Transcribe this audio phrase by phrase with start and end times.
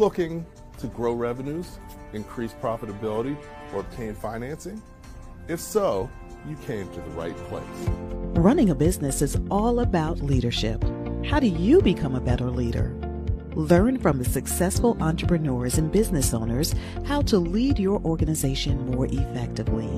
[0.00, 0.46] looking
[0.78, 1.78] to grow revenues,
[2.14, 3.36] increase profitability,
[3.72, 4.82] or obtain financing?
[5.46, 6.10] If so,
[6.48, 7.88] you came to the right place.
[8.40, 10.82] Running a business is all about leadership.
[11.26, 12.99] How do you become a better leader?
[13.54, 19.88] Learn from the successful entrepreneurs and business owners how to lead your organization more effectively.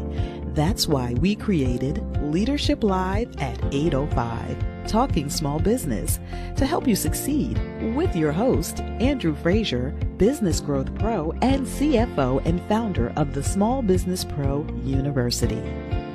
[0.54, 6.18] That's why we created Leadership Live at 805, Talking Small Business,
[6.56, 7.60] to help you succeed
[7.94, 13.82] with your host, Andrew Frazier, Business Growth Pro and CFO and founder of the Small
[13.82, 15.62] Business Pro University.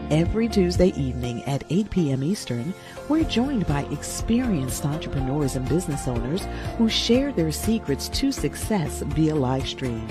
[0.09, 2.23] Every Tuesday evening at 8 p.m.
[2.23, 2.73] Eastern,
[3.09, 9.35] we're joined by experienced entrepreneurs and business owners who share their secrets to success via
[9.35, 10.07] live stream.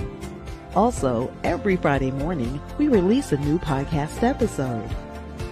[0.74, 4.86] Also, every Friday morning, we release a new podcast episode.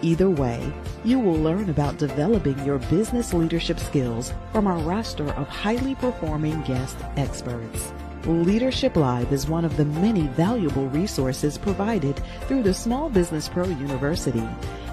[0.03, 0.71] Either way,
[1.05, 6.61] you will learn about developing your business leadership skills from our roster of highly performing
[6.65, 7.95] guest experts.
[8.27, 13.67] Leadership Live is one of the many valuable resources provided through the Small Business Pro
[13.67, 14.49] University,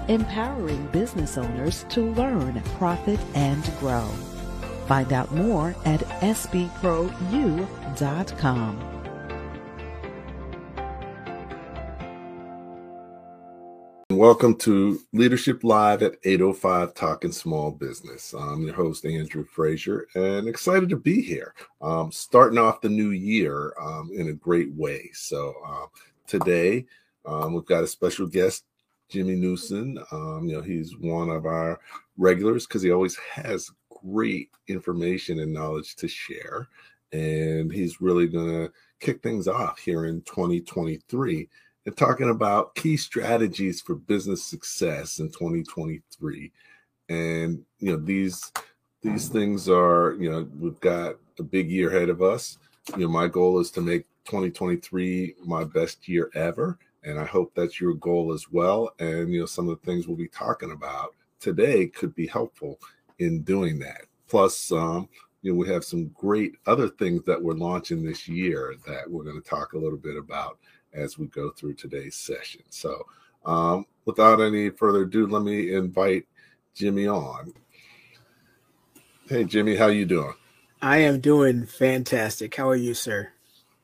[0.08, 4.06] empowering business owners to learn, profit, and grow.
[4.86, 6.72] Find out more at sbprou.com.
[14.16, 18.34] Welcome to Leadership Live at 805 Talking Small Business.
[18.34, 21.54] I'm your host, Andrew Frazier, and excited to be here.
[21.80, 25.08] Um, starting off the new year um, in a great way.
[25.14, 25.86] So, uh,
[26.26, 26.84] today
[27.24, 28.64] um, we've got a special guest,
[29.08, 29.98] Jimmy Newson.
[30.12, 31.80] Um, you know, he's one of our
[32.18, 33.70] regulars because he always has
[34.04, 36.68] great information and knowledge to share.
[37.12, 41.48] And he's really going to kick things off here in 2023
[41.86, 46.52] and talking about key strategies for business success in 2023.
[47.08, 48.52] And you know, these
[49.02, 52.58] these things are, you know, we've got a big year ahead of us.
[52.96, 56.78] You know, my goal is to make 2023 my best year ever.
[57.04, 58.94] And I hope that's your goal as well.
[59.00, 62.78] And you know, some of the things we'll be talking about today could be helpful
[63.18, 64.02] in doing that.
[64.28, 65.08] Plus, um,
[65.42, 69.24] you know, we have some great other things that we're launching this year that we're
[69.24, 70.58] going to talk a little bit about
[70.92, 72.62] as we go through today's session.
[72.70, 73.06] So,
[73.44, 76.26] um, without any further ado, let me invite
[76.74, 77.52] Jimmy on.
[79.28, 80.34] Hey, Jimmy, how you doing?
[80.80, 82.54] I am doing fantastic.
[82.54, 83.28] How are you, sir?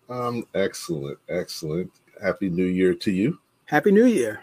[0.09, 1.91] Um, excellent, excellent.
[2.23, 3.39] Happy New Year to you.
[3.67, 4.41] Happy New Year.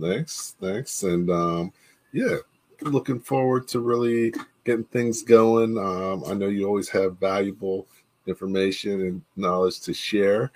[0.00, 1.72] Thanks, thanks, and um,
[2.12, 2.36] yeah,
[2.82, 4.32] looking forward to really
[4.64, 5.78] getting things going.
[5.78, 7.86] Um, I know you always have valuable
[8.26, 10.52] information and knowledge to share,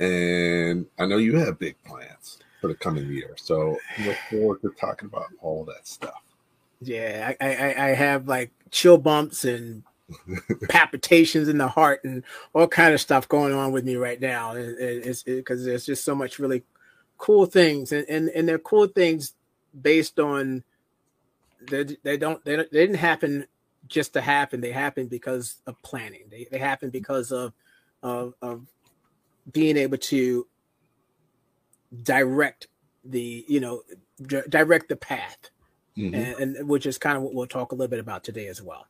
[0.00, 3.34] and I know you have big plans for the coming year.
[3.36, 6.22] So look forward to talking about all that stuff.
[6.80, 9.82] Yeah, I, I, I have like chill bumps and
[10.68, 12.22] palpitations in the heart and
[12.52, 14.54] all kind of stuff going on with me right now.
[14.56, 16.62] it's because it, there's just so much really
[17.18, 19.34] cool things, and and, and they're cool things
[19.80, 20.64] based on
[21.70, 23.46] they, they don't they, they didn't happen
[23.88, 24.60] just to happen.
[24.60, 26.24] They happened because of planning.
[26.30, 27.52] They they happen because of
[28.02, 28.66] of, of
[29.52, 30.46] being able to
[32.02, 32.68] direct
[33.04, 33.82] the you know
[34.26, 35.50] d- direct the path.
[35.96, 36.14] Mm-hmm.
[36.14, 38.60] and, and, which is kind of what we'll talk a little bit about today as
[38.60, 38.88] well.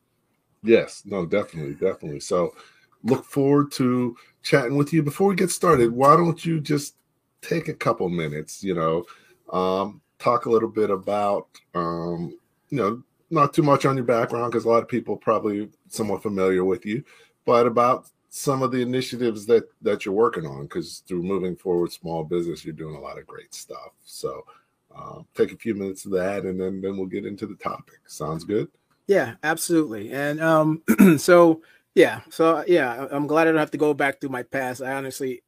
[0.62, 1.02] Yes.
[1.04, 2.20] No definitely definitely.
[2.20, 2.54] So
[3.02, 5.02] look forward to chatting with you.
[5.02, 6.94] Before we get started why don't you just
[7.42, 9.04] take a couple minutes you know
[9.52, 12.36] um, talk a little bit about um,
[12.70, 16.22] you know not too much on your background because a lot of people probably somewhat
[16.22, 17.04] familiar with you
[17.44, 21.92] but about some of the initiatives that that you're working on because through moving forward
[21.92, 23.92] small business you're doing a lot of great stuff.
[24.04, 24.44] So
[24.92, 28.00] um, take a few minutes of that and then then we'll get into the topic.
[28.08, 28.66] Sounds good?
[29.06, 30.10] Yeah absolutely.
[30.12, 30.82] And um
[31.16, 31.62] so
[31.94, 34.82] yeah so yeah i'm glad i don't have to go back through my past.
[34.82, 35.44] I honestly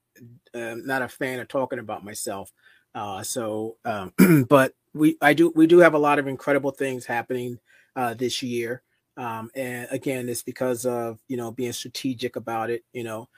[0.55, 2.53] am not a fan of talking about myself.
[2.95, 4.13] Uh so um
[4.49, 7.59] but we i do we do have a lot of incredible things happening
[7.97, 8.83] uh this year
[9.17, 12.85] um, and again, it's because of you know being strategic about it.
[12.93, 13.29] You know,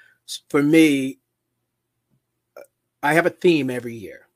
[0.49, 1.19] for me,
[3.03, 4.27] I have a theme every year,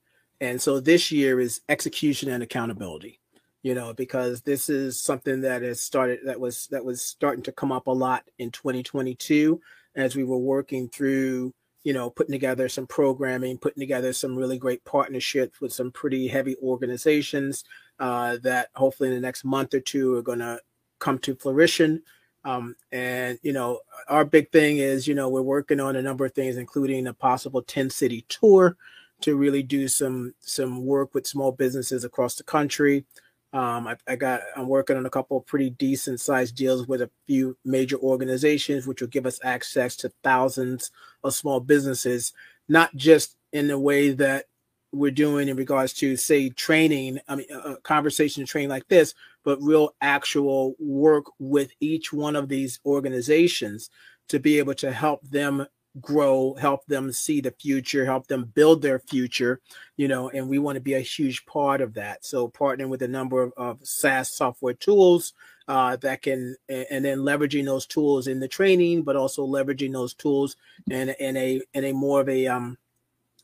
[0.41, 3.21] and so this year is execution and accountability.
[3.63, 7.53] You know, because this is something that has started that was that was starting to
[7.53, 9.61] come up a lot in 2022
[9.95, 11.53] as we were working through
[11.85, 16.29] you know, putting together some programming, putting together some really great partnerships with some pretty
[16.29, 17.65] heavy organizations
[17.99, 20.59] uh, that hopefully in the next month or two are going to
[21.03, 22.03] come to fruition.
[22.45, 26.25] Um, and you know, our big thing is, you know, we're working on a number
[26.25, 28.77] of things, including a possible 10 city tour
[29.21, 33.05] to really do some some work with small businesses across the country.
[33.53, 37.11] Um, I, I, got I'm working on a couple pretty decent sized deals with a
[37.27, 40.91] few major organizations, which will give us access to thousands
[41.23, 42.33] of small businesses,
[42.69, 44.47] not just in the way that
[44.93, 49.61] we're doing in regards to say training i mean a conversation training like this but
[49.63, 53.91] real actual work with each one of these organizations
[54.29, 55.67] to be able to help them
[56.01, 59.61] grow help them see the future help them build their future
[59.97, 62.25] you know and we want to be a huge part of that.
[62.25, 65.35] So partnering with a number of, of saas software tools
[65.69, 70.15] uh, that can and then leveraging those tools in the training but also leveraging those
[70.15, 70.57] tools
[70.91, 72.79] in, in a in a more of a um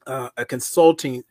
[0.07, 1.23] uh, a consulting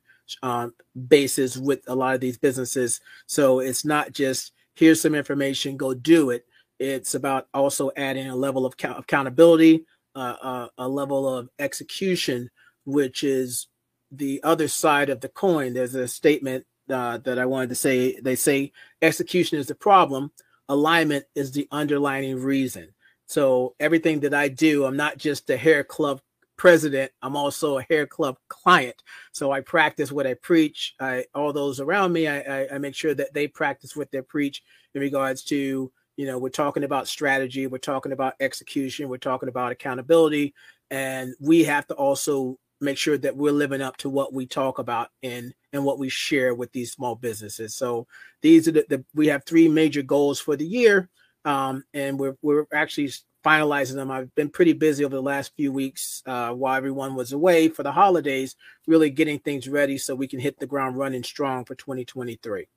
[0.44, 0.70] uh,
[1.08, 3.00] basis with a lot of these businesses.
[3.28, 6.46] So it's not just here's some information, go do it.
[6.80, 9.86] It's about also adding a level of accountability,
[10.16, 12.50] uh, uh, a level of execution,
[12.86, 13.68] which is
[14.12, 15.74] the other side of the coin.
[15.74, 18.20] There's a statement uh, that I wanted to say.
[18.20, 18.72] They say
[19.02, 20.32] execution is the problem,
[20.70, 22.90] alignment is the underlining reason.
[23.26, 26.22] So everything that I do, I'm not just a hair club
[26.58, 29.02] president, I'm also a hair club client.
[29.32, 30.96] So I practice what I preach.
[31.00, 34.22] I all those around me, I, I, I make sure that they practice what they
[34.22, 34.64] preach
[34.94, 39.50] in regards to, you know, we're talking about strategy, we're talking about execution, we're talking
[39.50, 40.54] about accountability,
[40.90, 44.80] and we have to also make sure that we're living up to what we talk
[44.80, 47.76] about and and what we share with these small businesses.
[47.76, 48.08] So
[48.42, 51.10] these are the, the we have three major goals for the year.
[51.46, 53.12] Um, and we're we're actually
[53.48, 54.12] finalizing them.
[54.12, 57.82] I've been pretty busy over the last few weeks uh, while everyone was away for
[57.82, 58.58] the holidays,
[58.88, 62.68] really getting things ready so we can hit the ground running strong for 2023.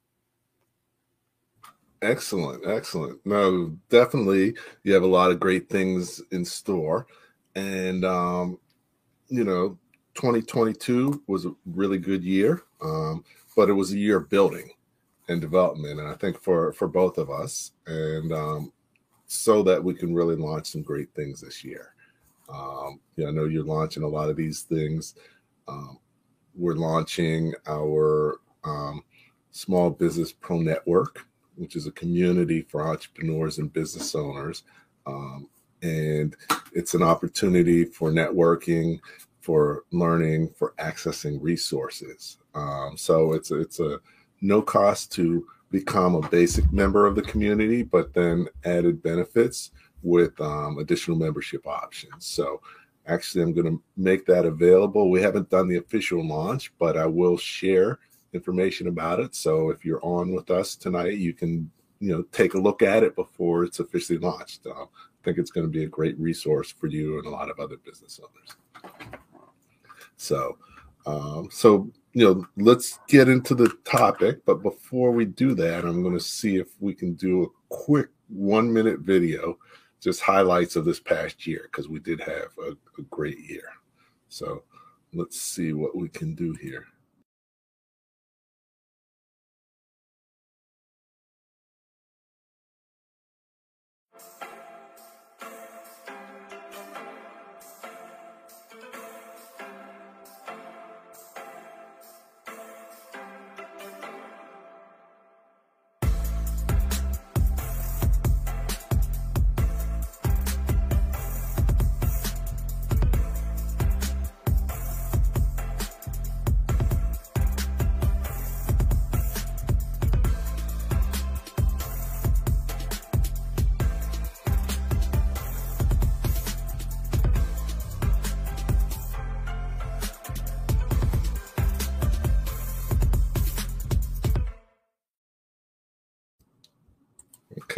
[2.02, 3.18] Excellent, excellent.
[3.26, 7.06] No, definitely, you have a lot of great things in store,
[7.56, 8.58] and um,
[9.28, 9.76] you know,
[10.14, 13.24] 2022 was a really good year, um,
[13.54, 14.70] but it was a year of building
[15.28, 18.72] and development, and I think for for both of us, and um,
[19.32, 21.94] so that we can really launch some great things this year.
[22.52, 25.14] Um, you know, I know you're launching a lot of these things.
[25.68, 26.00] Um,
[26.56, 29.04] we're launching our um,
[29.52, 34.64] Small Business Pro Network, which is a community for entrepreneurs and business owners.
[35.06, 35.48] Um,
[35.80, 36.34] and
[36.72, 38.98] it's an opportunity for networking,
[39.42, 42.38] for learning, for accessing resources.
[42.56, 44.00] Um, so it's it's a
[44.40, 49.70] no cost to become a basic member of the community, but then added benefits
[50.02, 52.26] with um, additional membership options.
[52.26, 52.60] So
[53.06, 55.10] actually, I'm going to make that available.
[55.10, 57.98] We haven't done the official launch, but I will share
[58.32, 59.34] information about it.
[59.34, 61.70] So if you're on with us tonight, you can
[62.00, 64.66] you know take a look at it before it's officially launched.
[64.66, 67.50] Uh, I think it's going to be a great resource for you and a lot
[67.50, 68.56] of other business owners.
[70.16, 70.58] So,
[71.06, 74.44] um, so you know, let's get into the topic.
[74.44, 78.08] But before we do that, I'm going to see if we can do a quick
[78.28, 79.58] one minute video,
[80.00, 83.68] just highlights of this past year, because we did have a, a great year.
[84.28, 84.64] So
[85.12, 86.86] let's see what we can do here.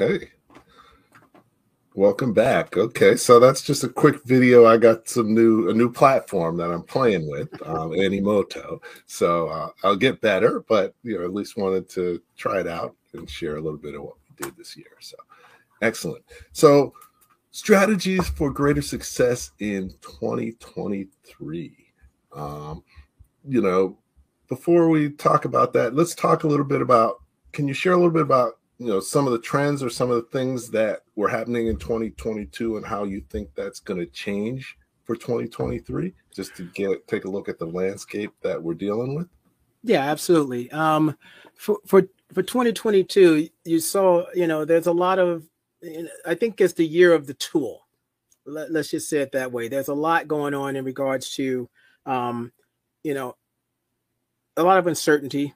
[0.02, 0.30] Okay.
[1.94, 2.76] Welcome back.
[2.76, 4.66] Okay, so that's just a quick video.
[4.66, 8.82] I got some new a new platform that I'm playing with, um, Animoto.
[9.06, 12.96] So uh, I'll get better, but you know, at least wanted to try it out
[13.12, 14.96] and share a little bit of what we did this year.
[14.98, 15.16] So
[15.82, 16.24] excellent.
[16.50, 16.94] So
[17.52, 21.76] strategies for greater success in 2023.
[22.34, 22.82] Um,
[23.46, 23.98] you know,
[24.48, 27.22] before we talk about that, let's talk a little bit about.
[27.52, 30.10] Can you share a little bit about you know some of the trends or some
[30.10, 34.06] of the things that were happening in 2022 and how you think that's going to
[34.06, 39.14] change for 2023 just to get take a look at the landscape that we're dealing
[39.14, 39.28] with?
[39.84, 40.70] Yeah absolutely.
[40.72, 41.16] Um
[41.54, 45.44] for for for 2022 you saw you know there's a lot of
[46.26, 47.86] i think it's the year of the tool.
[48.44, 49.68] Let, us just say it that way.
[49.68, 51.68] There's a lot going on in regards to
[52.04, 52.50] um
[53.04, 53.36] you know
[54.56, 55.54] a lot of uncertainty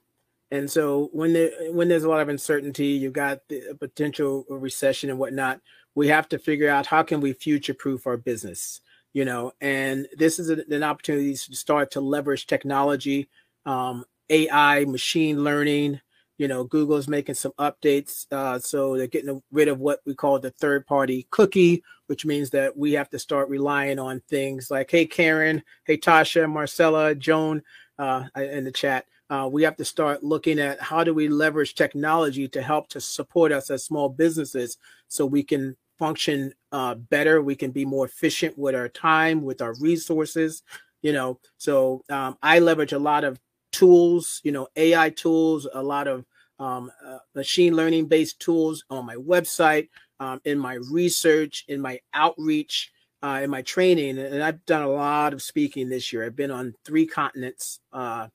[0.51, 5.11] And so when there, when there's a lot of uncertainty, you've got the potential recession
[5.11, 5.61] and whatnot.
[5.95, 8.81] We have to figure out how can we future proof our business,
[9.13, 9.53] you know.
[9.61, 13.29] And this is an opportunity to start to leverage technology,
[13.65, 16.01] um, AI, machine learning.
[16.39, 20.39] You know, Google's making some updates, uh, so they're getting rid of what we call
[20.39, 25.07] the third-party cookie, which means that we have to start relying on things like, "Hey,
[25.07, 27.63] Karen," "Hey, Tasha," Marcella, Joan,
[27.99, 31.75] uh, in the chat uh, we have to start looking at how do we leverage
[31.75, 34.79] technology to help to support us as small businesses
[35.09, 39.63] so we can function uh, better we can be more efficient with our time with
[39.63, 40.63] our resources
[41.03, 41.39] you know?
[41.59, 43.41] So um, i leverage a lot of
[43.73, 46.25] tools you know ai tools a lot of
[46.59, 49.89] um, uh, machine learning based tools on my website
[50.21, 52.93] um, in my research in my outreach
[53.23, 56.25] uh, in my training and i've done a lot of speaking this year.
[56.25, 58.29] I've been on three continents uh,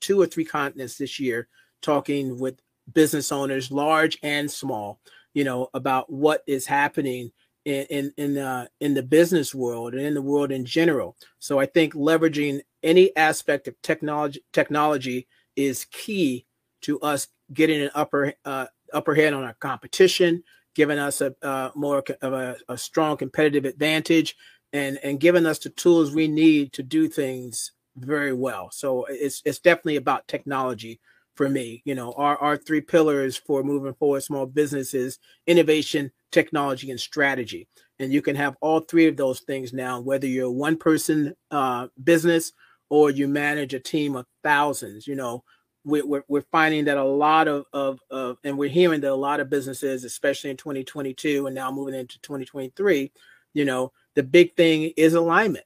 [0.00, 1.48] two or three continents this year
[1.82, 2.60] talking with
[2.92, 5.00] business owners, large and small,
[5.34, 7.30] you know, about what is happening
[7.64, 11.16] in in in, uh, in the business world and in the world in general.
[11.38, 16.46] So I think leveraging any aspect of technology technology is key
[16.82, 20.42] to us getting an upper uh, upper hand on our competition,
[20.74, 24.36] giving us a uh, more of a, a strong competitive advantage,
[24.72, 27.72] and and giving us the tools we need to do things
[28.04, 28.70] very well.
[28.72, 31.00] So it's it's definitely about technology
[31.34, 31.82] for me.
[31.84, 37.68] You know, our our three pillars for moving forward small businesses: innovation, technology, and strategy.
[37.98, 41.34] And you can have all three of those things now, whether you're a one person
[41.50, 42.52] uh, business
[42.88, 45.06] or you manage a team of thousands.
[45.06, 45.44] You know,
[45.84, 49.14] we're, we're, we're finding that a lot of, of, of, and we're hearing that a
[49.14, 53.12] lot of businesses, especially in 2022 and now moving into 2023,
[53.54, 55.64] you know, the big thing is alignment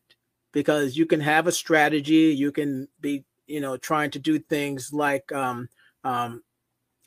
[0.54, 4.92] because you can have a strategy you can be you know trying to do things
[4.94, 5.68] like um,
[6.04, 6.42] um,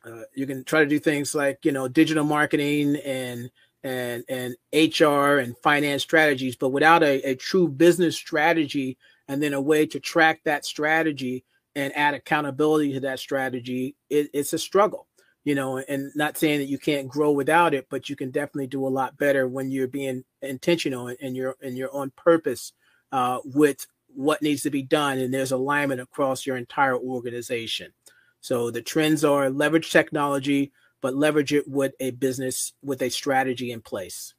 [0.06, 3.50] uh, you can try to do things like you know digital marketing and
[3.84, 9.54] and and hr and finance strategies but without a, a true business strategy and then
[9.54, 11.44] a way to track that strategy
[11.76, 15.08] and add accountability to that strategy it, it's a struggle
[15.44, 18.68] you know and not saying that you can't grow without it but you can definitely
[18.68, 22.74] do a lot better when you're being intentional and you're and you're on purpose
[23.12, 27.94] uh, with what needs to be done, and there's alignment across your entire organization.
[28.42, 30.72] So the trends are leverage technology,
[31.02, 34.34] but leverage it with a business with a strategy in place.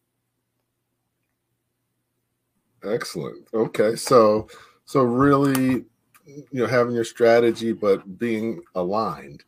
[2.84, 3.46] Excellent.
[3.52, 4.48] Okay, so
[4.84, 5.84] so really,
[6.26, 9.44] you know, having your strategy, but being aligned,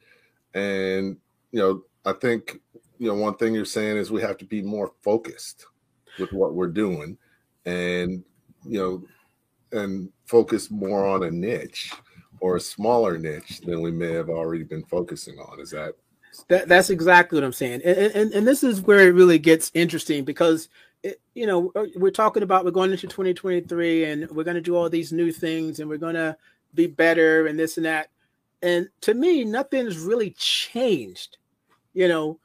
[0.54, 1.16] and
[1.52, 2.60] you know, I think
[2.98, 5.66] you know one thing you're saying is we have to be more focused
[6.18, 7.16] with what we're doing,
[7.64, 8.24] and
[8.64, 11.92] you know, and focus more on a niche
[12.40, 15.60] or a smaller niche than we may have already been focusing on.
[15.60, 15.94] Is that?
[16.48, 17.82] that that's exactly what I'm saying.
[17.84, 20.68] And, and, and this is where it really gets interesting because,
[21.02, 24.60] it, you know, uh, we're talking about we're going into 2023 and we're going to
[24.60, 26.36] do all these new things and we're going to
[26.74, 28.08] be better and this and that.
[28.62, 31.38] And to me, nothing's really changed,
[31.94, 32.38] you know.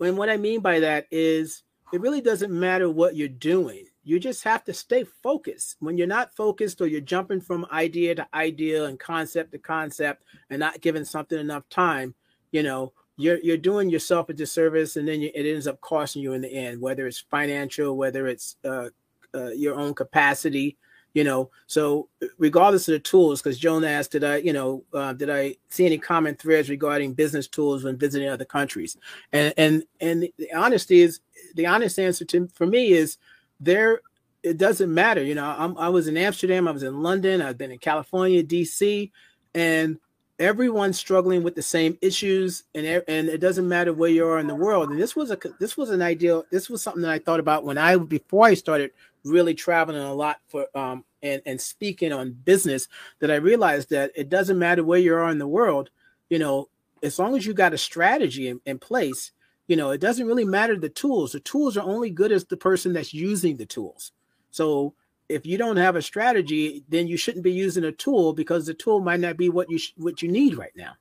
[0.00, 4.18] And what I mean by that is it really doesn't matter what you're doing you
[4.18, 5.76] just have to stay focused.
[5.80, 10.24] When you're not focused or you're jumping from idea to idea and concept to concept
[10.48, 12.14] and not giving something enough time,
[12.50, 16.22] you know, you're you're doing yourself a disservice, and then you, it ends up costing
[16.22, 18.88] you in the end, whether it's financial, whether it's uh,
[19.34, 20.78] uh, your own capacity,
[21.12, 21.50] you know.
[21.66, 25.56] So regardless of the tools, because Joan asked, did I, you know, uh, did I
[25.68, 28.96] see any common threads regarding business tools when visiting other countries?
[29.34, 31.20] And and and the honesty is
[31.56, 33.18] the honest answer to for me is
[33.60, 34.00] there
[34.42, 35.22] it doesn't matter.
[35.22, 38.42] You know, I'm, I was in Amsterdam, I was in London, I've been in California,
[38.42, 39.10] DC,
[39.54, 39.98] and
[40.38, 44.46] everyone's struggling with the same issues, and and it doesn't matter where you are in
[44.46, 44.90] the world.
[44.90, 46.44] And this was a this was an ideal.
[46.50, 48.92] This was something that I thought about when I before I started
[49.24, 52.88] really traveling a lot for um and and speaking on business.
[53.20, 55.90] That I realized that it doesn't matter where you are in the world.
[56.30, 56.68] You know,
[57.02, 59.32] as long as you got a strategy in, in place
[59.68, 61.32] you know it doesn't really matter the tools.
[61.32, 64.12] The tools are only good as the person that's using the tools.
[64.50, 64.94] So
[65.28, 68.74] if you don't have a strategy then you shouldn't be using a tool because the
[68.74, 70.94] tool might not be what you sh- what you need right now.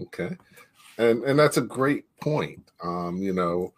[0.00, 0.36] Okay.
[0.96, 2.70] And and that's a great point.
[2.82, 3.72] Um you know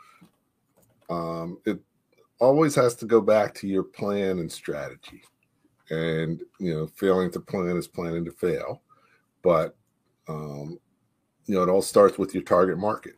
[1.10, 1.78] um it
[2.38, 5.22] always has to go back to your plan and strategy.
[5.90, 8.82] And you know failing to plan is planning to fail.
[9.42, 9.76] But
[10.28, 10.78] um
[11.46, 13.14] you know it all starts with your target market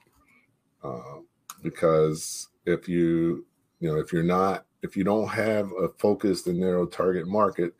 [0.82, 1.20] uh,
[1.62, 3.46] because if you
[3.80, 7.74] you know if you're not if you don't have a focused and narrow target market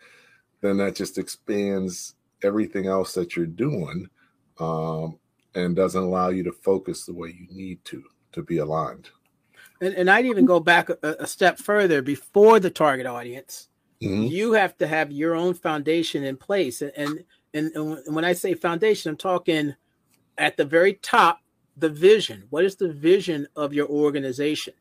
[0.60, 4.08] then that just expands everything else that you're doing
[4.58, 5.18] um,
[5.54, 9.10] and doesn't allow you to focus the way you need to to be aligned.
[9.80, 13.68] And, and I'd even go back a, a step further before the target audience.
[14.00, 14.24] Mm-hmm.
[14.24, 16.80] You have to have your own foundation in place.
[16.82, 19.74] And, and and, and when I say foundation, I'm talking
[20.38, 21.40] at the very top,
[21.76, 22.44] the vision.
[22.50, 24.74] What is the vision of your organization?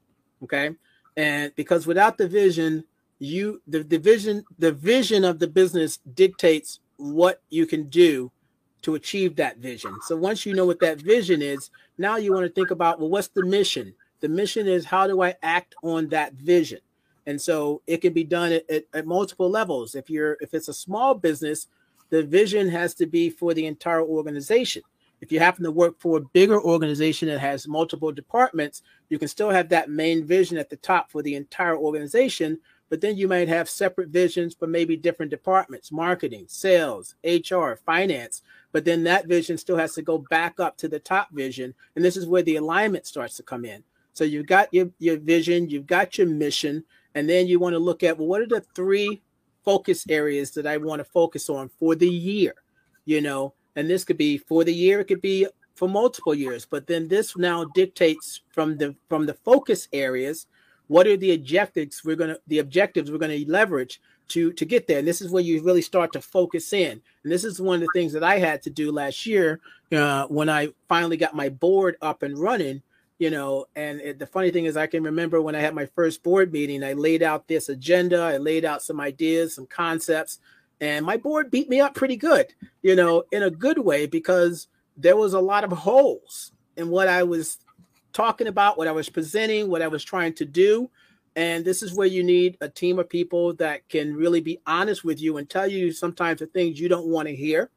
[0.44, 0.72] Okay.
[1.18, 2.84] And because without the vision,
[3.20, 8.32] you the, the vision, the vision of the business dictates what you can do
[8.82, 9.96] to achieve that vision.
[10.08, 13.10] So once you know what that vision is, now you want to think about well,
[13.10, 13.94] what's the mission?
[14.22, 16.80] The mission is how do I act on that vision?
[17.28, 19.94] And so it can be done at, at, at multiple levels.
[19.94, 21.68] If you're if it's a small business,
[22.10, 24.82] the vision has to be for the entire organization.
[25.22, 29.28] If you happen to work for a bigger organization that has multiple departments, you can
[29.28, 32.60] still have that main vision at the top for the entire organization,
[32.90, 38.42] but then you might have separate visions for maybe different departments marketing, sales, HR, finance.
[38.72, 41.76] But then that vision still has to go back up to the top vision.
[41.96, 43.84] And this is where the alignment starts to come in.
[44.14, 46.84] So you've got your, your vision, you've got your mission,
[47.16, 49.22] and then you want to look at well, what are the three
[49.64, 52.56] focus areas that I want to focus on for the year,
[53.06, 56.66] you know, and this could be for the year, it could be for multiple years,
[56.66, 60.48] but then this now dictates from the from the focus areas
[60.88, 64.88] what are the objectives we're going to the objectives we're to leverage to to get
[64.88, 65.00] there.
[65.00, 67.02] And this is where you really start to focus in.
[67.24, 69.60] And this is one of the things that i had to do last year
[69.92, 72.82] uh, when i finally got my board up and running
[73.22, 75.86] you know and it, the funny thing is i can remember when i had my
[75.86, 80.40] first board meeting i laid out this agenda i laid out some ideas some concepts
[80.82, 84.68] and my board beat me up pretty good you know in a good way because
[84.98, 87.60] there was a lot of holes in what i was
[88.12, 90.90] talking about what i was presenting what i was trying to do.
[91.34, 95.06] And this is where you need a team of people that can really be honest
[95.06, 97.70] with you and tell you sometimes the things you don't want to hear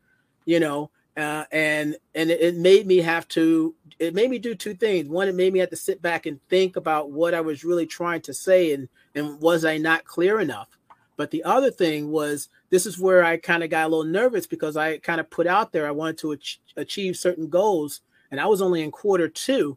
[0.45, 4.75] you know uh, and and it, made me have to it made me do two
[4.75, 5.09] things.
[5.09, 7.87] One it made me have to sit back and think about what i was really
[7.87, 10.69] trying to say and and was i not clear enough?
[11.17, 14.47] But the other thing was this is where i kind of got a little nervous
[14.47, 18.41] because i kind of put out there i wanted to ach- achieve certain goals and
[18.41, 19.77] i was only in quarter two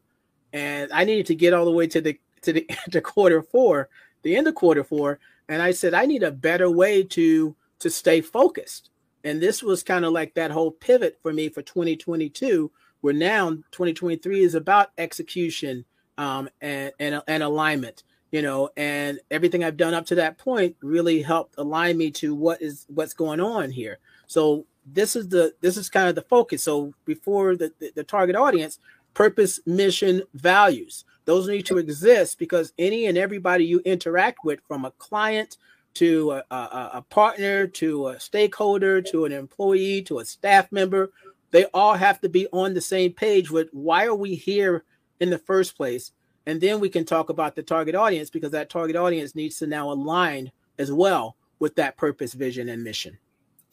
[0.54, 3.90] and i needed to get all the way to the to the to quarter four
[4.24, 7.90] the end of quarter four and i said i need a better way to to
[7.90, 8.90] stay focused.
[9.24, 13.50] And this was kind of like that whole pivot for me for 2022, where now
[13.72, 15.86] 2023 is about execution
[16.18, 20.76] um, and, and, and alignment, you know, and everything I've done up to that point
[20.82, 24.00] really helped align me to what is what's going on here.
[24.28, 26.64] So this is the this is kind of the focus.
[26.64, 28.80] So before the, the, the target audience,
[29.14, 31.04] purpose, mission, values.
[31.26, 35.58] Those need to exist because any and everybody you interact with, from a client
[35.96, 41.12] to a, a, a, partner, to a stakeholder, to an employee, to a staff member.
[41.50, 44.84] They all have to be on the same page with why are we here
[45.20, 46.12] in the first place?
[46.48, 49.68] And then we can talk about the target audience because that target audience needs to
[49.68, 53.20] now align as well with that purpose, vision, and mission.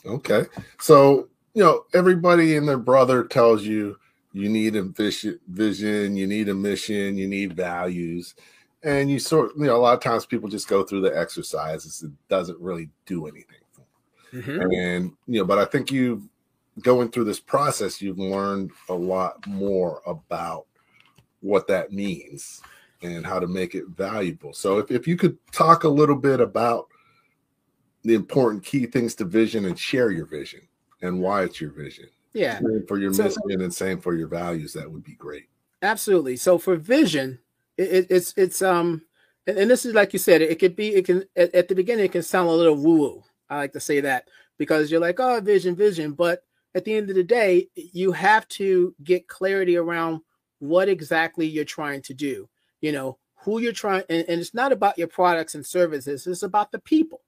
[0.05, 0.45] Okay.
[0.79, 3.97] So, you know, everybody and their brother tells you
[4.33, 8.35] you need a vision, you need a mission, you need values
[8.85, 12.03] and you sort you know a lot of times people just go through the exercises
[12.03, 13.59] it doesn't really do anything
[14.33, 14.71] mm-hmm.
[14.73, 16.29] and you know but i think you
[16.81, 20.67] going through this process you've learned a lot more about
[21.45, 22.63] what that means
[23.03, 24.53] and how to make it valuable.
[24.55, 26.89] So if, if you could talk a little bit about
[28.03, 30.61] the important key things to vision and share your vision
[31.03, 32.09] and why it's your vision.
[32.33, 32.59] Yeah.
[32.59, 35.49] Same for your so, mission and same for your values that would be great.
[35.83, 36.37] Absolutely.
[36.37, 37.39] So for vision
[37.77, 39.03] it, it's it's um
[39.47, 41.69] and, and, this is like you said it, it could be it can at, at,
[41.69, 44.29] the beginning it can sound a little woo woo i like to say that
[44.59, 46.13] because you're like oh vision vision.
[46.13, 50.21] But at the end of the day you have to get clarity around
[50.65, 52.49] what exactly you're trying to do
[52.81, 56.43] you know who you're trying and, and it's not about your products and services it's
[56.43, 57.23] about the people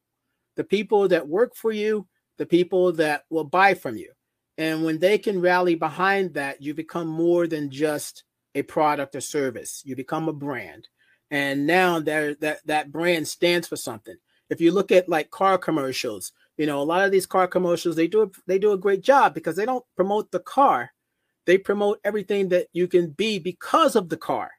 [0.56, 2.06] the people that work for you
[2.38, 4.10] the people that will buy from you
[4.58, 8.24] and when they can rally behind that you become more than just
[8.56, 9.82] a product or service.
[9.84, 10.88] You become a brand.
[11.30, 14.16] And now that that brand stands for something.
[14.48, 17.96] If you look at like car commercials, you know, a lot of these car commercials
[17.96, 20.92] they do a, they do a great job because they don't promote the car.
[21.46, 24.50] They promote everything that you can be because of the car.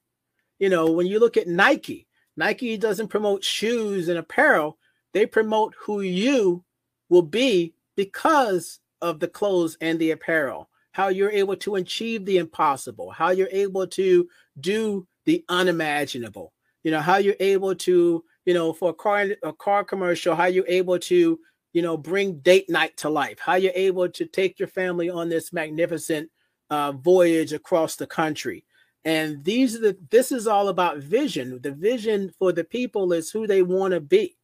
[0.59, 4.77] You know, when you look at Nike, Nike doesn't promote shoes and apparel.
[5.13, 6.63] They promote who you
[7.09, 12.39] will be because of the clothes and the apparel how you're able to achieve the
[12.39, 14.27] impossible, how you're able to
[14.59, 16.51] do the unimaginable.
[16.81, 20.45] You know, how you're able to, you know, for a car a car commercial, how
[20.47, 21.39] you're able to,
[21.71, 25.29] you know, bring date night to life, how you're able to take your family on
[25.29, 26.31] this magnificent
[26.69, 28.63] uh, voyage across the country.
[29.05, 31.59] And these are the this is all about vision.
[31.61, 34.37] The vision for the people is who they want to be.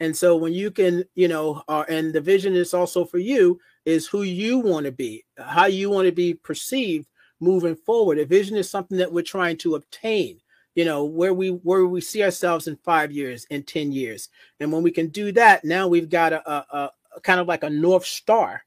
[0.00, 3.60] And so when you can, you know, uh, and the vision is also for you
[3.84, 7.06] is who you want to be, how you want to be perceived
[7.38, 8.18] moving forward.
[8.18, 10.40] A vision is something that we're trying to obtain,
[10.74, 14.28] you know, where we where we see ourselves in five years, in 10 years.
[14.58, 17.62] And when we can do that, now we've got a, a, a kind of like
[17.62, 18.64] a North Star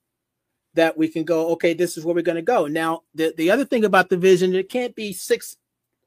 [0.74, 2.68] that we can go, okay, this is where we're going to go.
[2.68, 5.56] Now, the, the other thing about the vision, it can't be six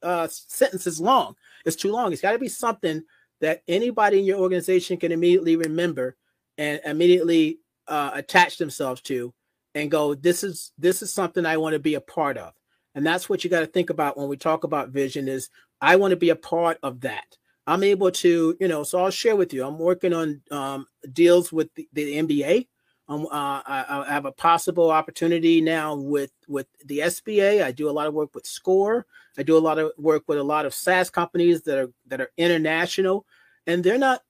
[0.02, 1.36] uh, sentences long.
[1.64, 2.12] It's too long.
[2.12, 3.02] It's got to be something
[3.40, 6.16] that anybody in your organization can immediately remember
[6.58, 9.32] and immediately uh, attach themselves to
[9.74, 12.54] and go, this is this is something I want to be a part of.
[12.94, 15.50] And that's what you got to think about when we talk about vision is
[15.82, 17.36] I want to be a part of that.
[17.66, 19.66] I'm able to, you know, so I'll share with you.
[19.66, 22.68] I'm working on um, deals with the, the NBA
[23.08, 27.62] um, uh, I, I, have a possible opportunity now with with the SBA.
[27.62, 29.06] I do a lot of work with Score.
[29.38, 32.20] I do a lot of work with a lot of SaaS companies that are that
[32.20, 33.24] are international,
[33.66, 34.22] and they're not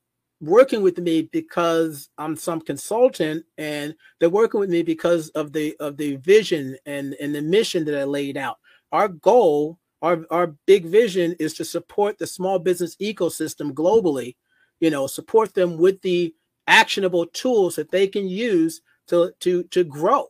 [0.42, 5.74] working with me because I'm some consultant, and they're working with me because of the
[5.80, 8.58] of the vision and and the mission that I laid out.
[8.92, 14.36] Our goal, our our big vision, is to support the small business ecosystem globally.
[14.80, 16.34] You know, support them with the
[16.66, 20.28] actionable tools that they can use to to to grow.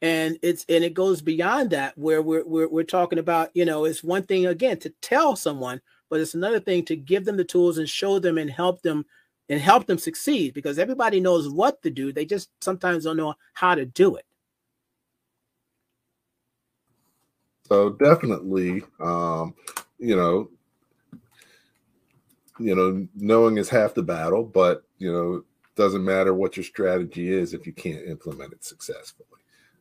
[0.00, 3.84] And it's and it goes beyond that where we're, we're we're talking about you know
[3.84, 7.44] it's one thing again to tell someone but it's another thing to give them the
[7.44, 9.04] tools and show them and help them
[9.48, 12.12] and help them succeed because everybody knows what to do.
[12.12, 14.24] They just sometimes don't know how to do it.
[17.66, 19.54] So definitely um
[19.98, 20.48] you know
[22.58, 25.44] you know knowing is half the battle but you know
[25.78, 29.28] doesn't matter what your strategy is if you can't implement it successfully.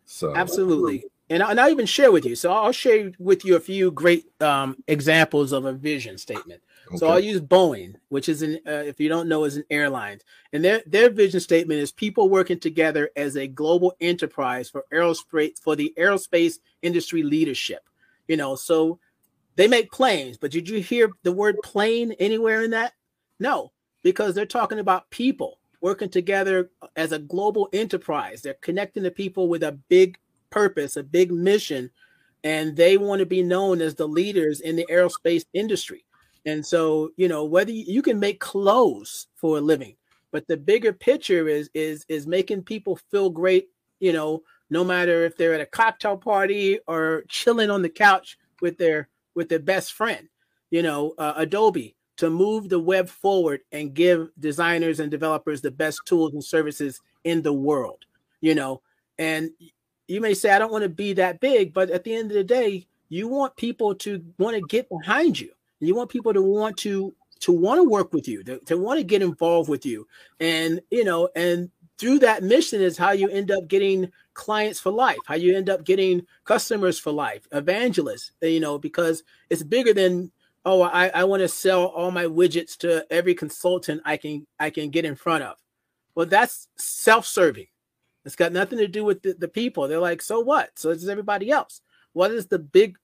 [0.06, 1.04] So absolutely.
[1.30, 2.36] And, I, and I'll even share with you.
[2.36, 6.62] So I'll share with you a few great um, examples of a vision statement.
[6.88, 6.98] Okay.
[6.98, 10.20] So I'll use Boeing, which is an, uh, if you don't know, is an airline,
[10.54, 15.60] and their their vision statement is people working together as a global enterprise for aerospace
[15.60, 17.90] for the aerospace industry leadership.
[18.30, 19.00] You know, so
[19.58, 22.94] they make planes, but did you hear the word plane anywhere in that?
[23.38, 28.42] No, because they're talking about people working together as a global enterprise.
[28.42, 30.18] They're connecting the people with a big
[30.50, 31.90] purpose, a big mission,
[32.44, 36.04] and they want to be known as the leaders in the aerospace industry.
[36.46, 39.96] And so, you know, whether you, you can make clothes for a living,
[40.34, 43.70] but the bigger picture is is is making people feel great,
[44.02, 48.38] you know, no matter if they're at a cocktail party or chilling on the couch
[48.62, 50.28] with their with their best friend.
[50.70, 55.72] You know, uh, Adobe to move the web forward and give designers and developers the
[55.72, 58.06] best tools and services in the world
[58.42, 58.82] you know?
[59.18, 59.50] And
[60.08, 62.38] you may say i don't want to be that big but at the end of
[62.38, 65.52] the day you want people to want to get behind you.
[65.80, 69.00] You want people to want to to want to work with you to, to want
[69.00, 70.08] to get involved with you.
[70.40, 74.92] And you know and through that mission is how you end up getting clients for
[74.92, 79.96] life how you end up getting customers for life evangelists you know because it's bigger
[79.96, 80.32] than
[80.68, 84.70] oh i, I want to sell all my widgets to every consultant i can i
[84.70, 85.56] can get in front of.
[86.14, 87.68] Well that's self-serving.
[88.26, 89.88] It's got nothing to do with the, the people.
[89.88, 90.78] They're like so what?
[90.78, 91.82] So it's everybody else.
[92.12, 92.98] What is the big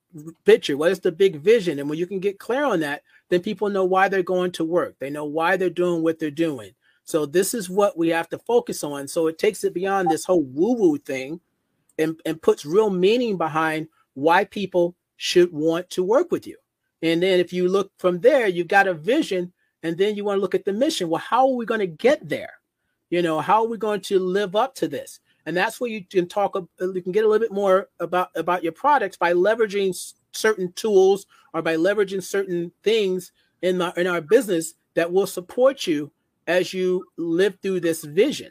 [0.44, 0.76] picture?
[0.76, 1.78] What is the big vision?
[1.78, 4.64] And when you can get clear on that then people know why they're going to
[4.64, 4.96] work.
[4.98, 6.72] They know why they're doing what they're doing.
[7.04, 9.08] So this is what we have to focus on.
[9.08, 11.40] So it takes it beyond this whole woo-woo thing
[11.98, 16.56] and, and puts real meaning behind why people should want to work with you
[17.04, 20.38] and then if you look from there, you've got a vision, and then you want
[20.38, 21.10] to look at the mission.
[21.10, 22.54] Well, how are we going to get there?
[23.10, 25.20] You know, how are we going to live up to this?
[25.44, 26.56] And that's where you can talk.
[26.56, 29.94] Uh, you can get a little bit more about about your products by leveraging
[30.32, 35.86] certain tools or by leveraging certain things in my in our business that will support
[35.86, 36.10] you
[36.46, 38.50] as you live through this vision.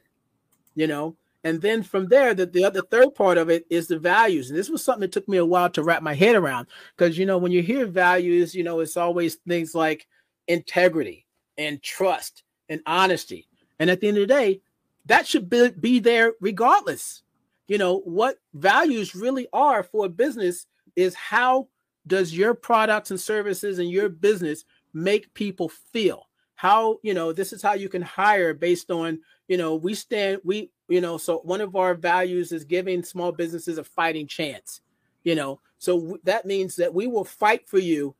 [0.75, 3.99] You know, and then from there, the, the other third part of it is the
[3.99, 4.49] values.
[4.49, 6.67] And this was something that took me a while to wrap my head around.
[6.95, 10.07] Because, you know, when you hear values, you know, it's always things like
[10.47, 11.25] integrity
[11.57, 13.47] and trust and honesty.
[13.79, 14.61] And at the end of the day,
[15.05, 17.23] that should be, be there regardless.
[17.67, 21.67] You know, what values really are for a business is how
[22.07, 26.29] does your products and services and your business make people feel?
[26.55, 30.39] How, you know, this is how you can hire based on, you know, we stand,
[30.45, 34.81] we, you know so one of our values is giving small businesses a fighting chance
[35.23, 38.13] you know so w- that means that we will fight for you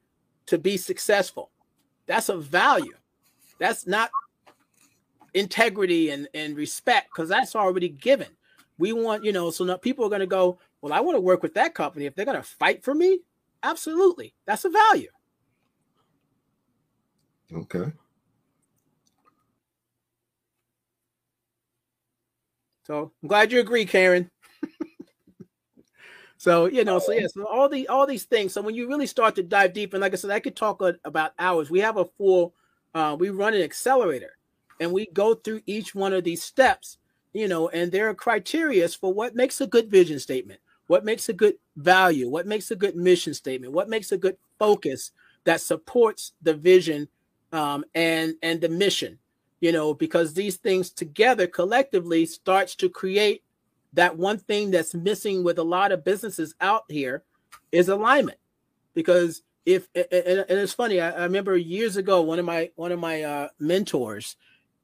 [0.45, 1.51] to be successful
[2.07, 2.95] that's a value
[3.59, 4.09] that's not
[5.33, 8.27] integrity and, and respect because that's already given
[8.77, 11.21] we want you know so now people are going to go well, I want to
[11.21, 12.05] work with that company.
[12.05, 13.21] If they're going to fight for me,
[13.63, 14.33] absolutely.
[14.45, 15.07] That's a value.
[17.53, 17.93] Okay.
[22.85, 24.29] So I'm glad you agree, Karen.
[26.37, 28.53] so you know, so yeah, so all the all these things.
[28.53, 30.81] So when you really start to dive deep, and like I said, I could talk
[31.05, 31.69] about hours.
[31.69, 32.53] We have a full,
[32.93, 34.37] uh, we run an accelerator,
[34.79, 36.97] and we go through each one of these steps.
[37.31, 41.29] You know, and there are criteria for what makes a good vision statement, what makes
[41.29, 45.11] a good value, what makes a good mission statement, what makes a good focus
[45.45, 47.07] that supports the vision
[47.51, 49.17] um, and and the mission
[49.63, 53.43] you know, because these things together collectively starts to create
[53.93, 57.23] that one thing that's missing with a lot of businesses out here
[57.71, 58.37] is alignment.
[58.93, 60.05] Because if and,
[60.49, 64.35] it's funny, I, I, remember years ago one of my one of my uh, mentors,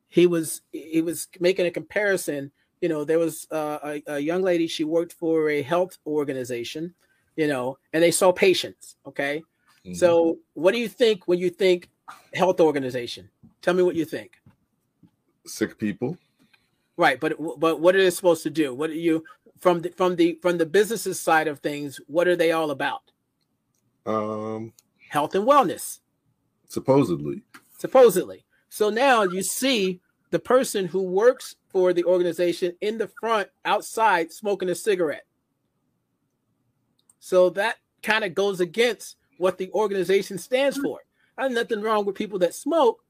[0.08, 2.50] he was he was making a comparison.
[2.80, 6.94] You know, there was uh, a, a young lady she worked for a health organization,
[7.36, 8.96] you know, and they saw patients.
[9.06, 9.44] Okay,
[9.86, 9.94] mm-hmm.
[9.96, 11.89] so what do you think when you think
[12.34, 13.30] health organization?
[13.62, 14.38] Tell me what you think
[15.45, 16.17] sick people.
[16.97, 18.73] Right, but but what are they supposed to do?
[18.73, 19.23] What are you
[19.60, 21.99] from the from the from the businesses side of things?
[22.08, 23.02] What are they all about?
[24.06, 24.73] Um,
[25.10, 25.99] health and wellness.
[26.67, 27.41] Supposedly.
[27.78, 28.45] Supposedly.
[28.69, 34.32] So now you see the person who works for the organization in the front outside
[34.32, 35.25] smoking a cigarette.
[37.19, 40.99] So that kind of goes against what the organization stands for.
[41.38, 43.04] There's nothing wrong with people that smoke,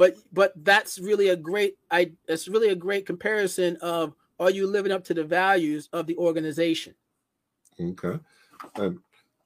[0.00, 4.66] but but that's really a great I that's really a great comparison of are you
[4.66, 6.94] living up to the values of the organization?
[7.78, 8.18] Okay.
[8.76, 8.98] And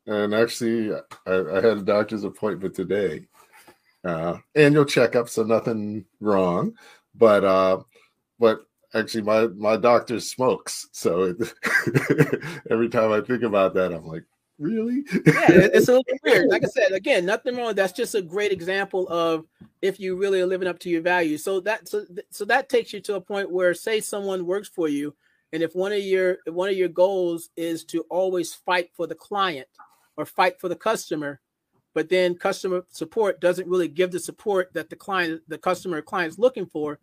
[0.07, 3.27] and actually I, I had a doctor's appointment today.
[4.05, 6.75] Uh annual checkup, so nothing wrong.
[7.17, 7.83] But uh
[8.38, 8.61] but
[8.95, 10.87] actually my my doctor smokes.
[10.93, 11.53] So it,
[12.71, 14.23] every time I think about that, I'm like,
[14.59, 15.05] really?
[15.27, 16.49] yeah, it's a little weird.
[16.49, 17.75] Like I said, again, nothing wrong.
[17.75, 19.47] That's just a great example of
[19.83, 21.45] if you really are living up to your values.
[21.45, 24.88] So that so, so that takes you to a point where, say, someone works for
[24.88, 25.14] you,
[25.53, 29.14] and if one of your one of your goals is to always fight for the
[29.14, 29.69] client
[30.17, 31.40] or fight for the customer,
[31.95, 36.33] but then customer support doesn't really give the support that the client, the customer, client
[36.33, 36.99] is looking for,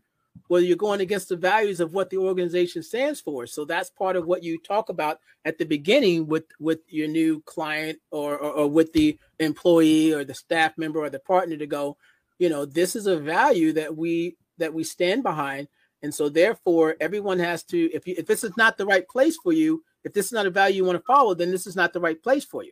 [0.50, 3.48] well you're going against the values of what the organization stands for.
[3.48, 7.41] So that's part of what you talk about at the beginning with with your new
[7.41, 11.67] client or, or, or with the employee or the staff member or the partner to
[11.67, 11.98] go
[12.39, 15.67] you know this is a value that we that we stand behind.
[16.04, 19.38] And so therefore everyone has to if you if this is not the right place
[19.38, 21.76] for you if this is not a value you want to follow then this is
[21.76, 22.72] not the right place for you.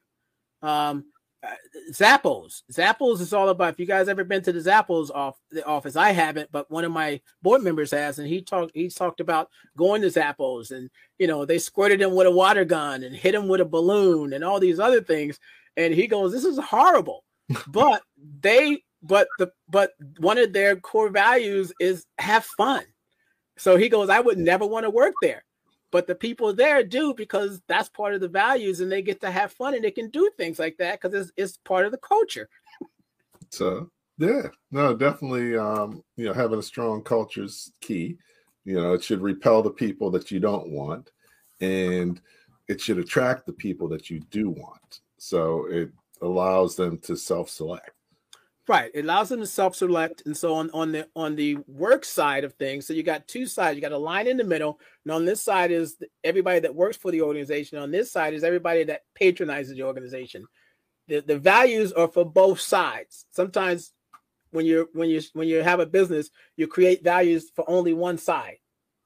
[0.61, 1.05] Um
[1.41, 1.51] uh,
[1.91, 2.63] Zappos.
[2.71, 3.73] Zappos is all about.
[3.73, 6.83] If you guys ever been to the Zappos off the office, I haven't, but one
[6.83, 8.71] of my board members has, and he talked.
[8.73, 12.65] He's talked about going to Zappos, and you know they squirted him with a water
[12.65, 15.39] gun and hit him with a balloon and all these other things.
[15.77, 17.23] And he goes, "This is horrible,"
[17.67, 18.01] but
[18.41, 22.83] they, but the, but one of their core values is have fun.
[23.57, 25.45] So he goes, "I would never want to work there."
[25.91, 29.31] But the people there do because that's part of the values and they get to
[29.31, 31.97] have fun and they can do things like that because it's, it's part of the
[31.97, 32.49] culture.
[33.49, 38.17] So yeah no definitely um you know having a strong culture is key.
[38.65, 41.11] You know it should repel the people that you don't want
[41.61, 42.21] and
[42.67, 45.01] it should attract the people that you do want.
[45.17, 47.91] So it allows them to self-select
[48.69, 48.91] Right.
[48.93, 50.27] It allows them to self-select.
[50.27, 53.47] And so on, on the on the work side of things, so you got two
[53.47, 53.75] sides.
[53.75, 54.79] You got a line in the middle.
[55.03, 57.79] And on this side is everybody that works for the organization.
[57.79, 60.45] On this side is everybody that patronizes the organization.
[61.07, 63.25] The, the values are for both sides.
[63.31, 63.91] Sometimes
[64.51, 68.19] when you're when you when you have a business, you create values for only one
[68.19, 68.57] side,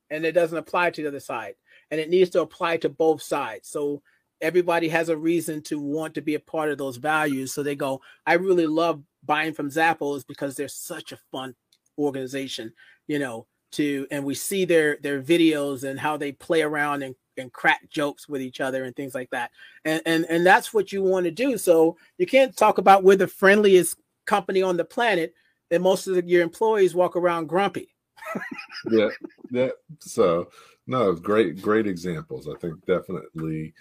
[0.10, 1.54] and it doesn't apply to the other side.
[1.90, 3.70] And it needs to apply to both sides.
[3.70, 4.02] So
[4.42, 7.54] everybody has a reason to want to be a part of those values.
[7.54, 11.56] So they go, I really love buying from Zappos because they're such a fun
[11.98, 12.74] organization,
[13.08, 17.16] you know, to and we see their their videos and how they play around and,
[17.38, 19.52] and crack jokes with each other and things like that.
[19.86, 21.58] And and and that's what you want to do.
[21.58, 25.34] So you can't talk about we're the friendliest company on the planet
[25.72, 27.94] and most of the, your employees walk around grumpy.
[28.92, 29.10] yeah,
[29.52, 29.70] yeah.
[30.00, 30.50] So
[30.86, 32.48] no, great, great examples.
[32.48, 33.74] I think definitely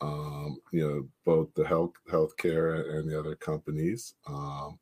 [0.00, 4.14] um, you know, both the health healthcare and the other companies.
[4.26, 4.78] Um,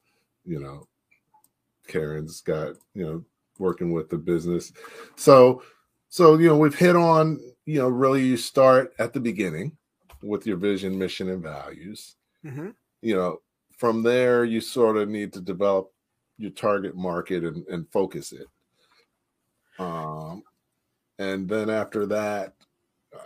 [0.49, 0.89] you know,
[1.87, 3.25] Karen's got, you know,
[3.59, 4.73] working with the business.
[5.17, 5.63] So,
[6.09, 9.77] so, you know, we've hit on, you know, really you start at the beginning
[10.23, 12.17] with your vision, mission, and values.
[12.45, 12.71] Mm-hmm.
[13.03, 13.41] You know,
[13.77, 15.93] from there, you sort of need to develop
[16.39, 18.47] your target market and, and focus it.
[19.79, 20.43] Um,
[21.19, 22.55] and then after that,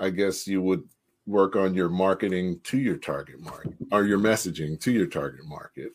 [0.01, 0.83] I guess you would
[1.27, 5.93] work on your marketing to your target market or your messaging to your target market.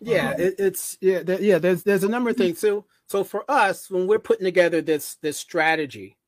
[0.00, 1.58] Yeah, um, it, it's yeah, th- yeah.
[1.58, 2.58] There's there's a number of things.
[2.58, 6.18] So so for us, when we're putting together this this strategy,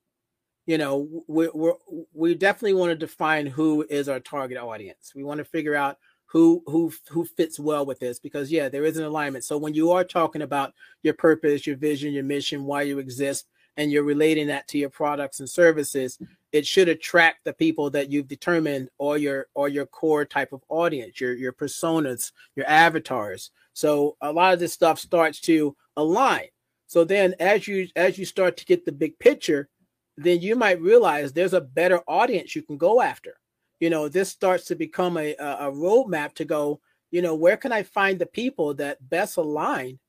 [0.65, 1.71] you know, we we
[2.13, 5.13] we definitely want to define who is our target audience.
[5.15, 8.85] We want to figure out who who who fits well with this because yeah, there
[8.85, 9.43] is an alignment.
[9.45, 13.47] So when you are talking about your purpose, your vision, your mission, why you exist,
[13.77, 16.17] and you're relating that to your products and services,
[16.51, 20.63] it should attract the people that you've determined or your or your core type of
[20.69, 26.47] audience your your personas your avatars so a lot of this stuff starts to align.
[26.87, 29.69] So then as you as you start to get the big picture
[30.17, 33.35] then you might realize there's a better audience you can go after.
[33.79, 37.71] You know this starts to become a a roadmap to go you know where can
[37.71, 39.99] i find the people that best align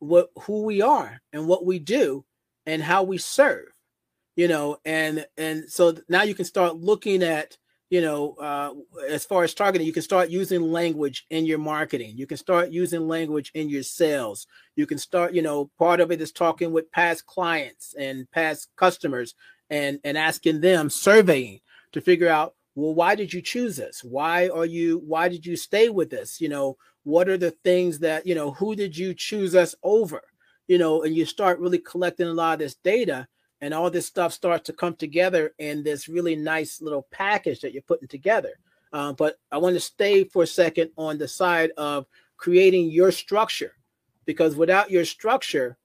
[0.00, 2.24] with who we are and what we do
[2.66, 3.66] and how we serve
[4.36, 7.56] you know and and so now you can start looking at
[7.94, 8.72] you know uh,
[9.08, 12.14] as far as targeting you can start using language in your marketing.
[12.16, 14.48] You can start using language in your sales.
[14.74, 18.70] You can start you know part of it is talking with past clients and past
[18.74, 19.36] customers
[19.70, 21.60] and and asking them surveying
[21.92, 25.56] to figure out well why did you choose us why are you why did you
[25.56, 29.14] stay with us you know what are the things that you know who did you
[29.14, 30.20] choose us over?
[30.66, 33.28] You know and you start really collecting a lot of this data
[33.64, 37.72] and all this stuff starts to come together in this really nice little package that
[37.72, 38.52] you're putting together.
[38.92, 42.04] Uh, but I want to stay for a second on the side of
[42.36, 43.72] creating your structure,
[44.26, 45.78] because without your structure,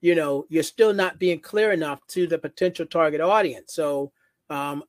[0.00, 3.74] you know, you're still not being clear enough to the potential target audience.
[3.74, 4.10] So,
[4.48, 4.82] um,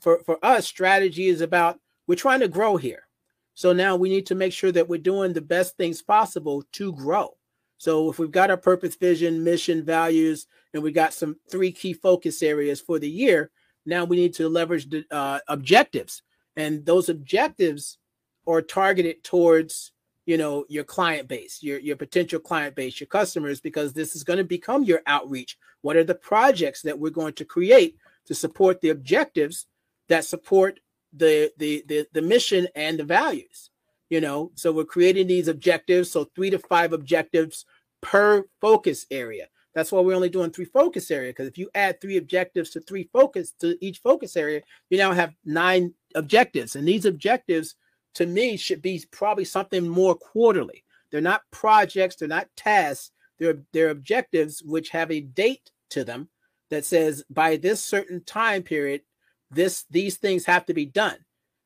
[0.00, 3.08] for for us, strategy is about we're trying to grow here.
[3.54, 6.92] So now we need to make sure that we're doing the best things possible to
[6.92, 7.36] grow.
[7.78, 11.92] So if we've got our purpose, vision, mission, values, and we got some three key
[11.92, 13.50] focus areas for the year,
[13.86, 16.22] now we need to leverage the uh, objectives,
[16.56, 17.98] and those objectives
[18.46, 19.92] are targeted towards
[20.26, 24.24] you know your client base, your your potential client base, your customers, because this is
[24.24, 25.58] going to become your outreach.
[25.82, 29.66] What are the projects that we're going to create to support the objectives
[30.08, 30.80] that support
[31.12, 33.70] the the the, the mission and the values?
[34.10, 37.64] you know so we're creating these objectives so three to five objectives
[38.02, 42.00] per focus area that's why we're only doing three focus area because if you add
[42.00, 46.76] three objectives to three focus to each focus area you now have nine objectives.
[46.76, 47.74] And these objectives
[48.14, 50.84] to me should be probably something more quarterly.
[51.10, 53.12] They're not projects they're not tasks.
[53.38, 56.28] They're they're objectives which have a date to them
[56.70, 59.02] that says by this certain time period
[59.50, 61.16] this these things have to be done.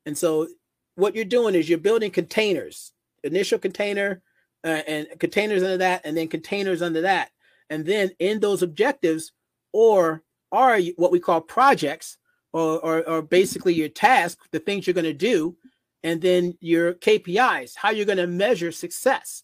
[0.06, 0.48] And so
[0.96, 4.22] what you're doing is you're building containers, initial container
[4.62, 7.30] uh, and containers under that, and then containers under that.
[7.70, 9.32] And then in those objectives,
[9.72, 10.22] or
[10.52, 12.18] are what we call projects,
[12.52, 15.56] or, or, or basically your task, the things you're going to do,
[16.02, 19.42] and then your KPIs, how you're going to measure success.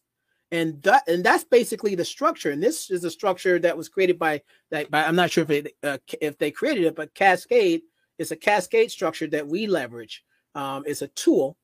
[0.52, 2.50] And that and that's basically the structure.
[2.50, 5.50] And this is a structure that was created by, like, by I'm not sure if
[5.50, 7.82] it, uh, if they created it, but Cascade
[8.18, 10.24] is a Cascade structure that we leverage
[10.56, 11.56] um, is a tool,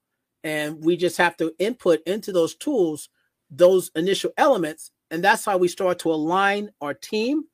[0.44, 3.08] and we just have to input into those tools
[3.50, 7.44] those initial elements, and that's how we start to align our team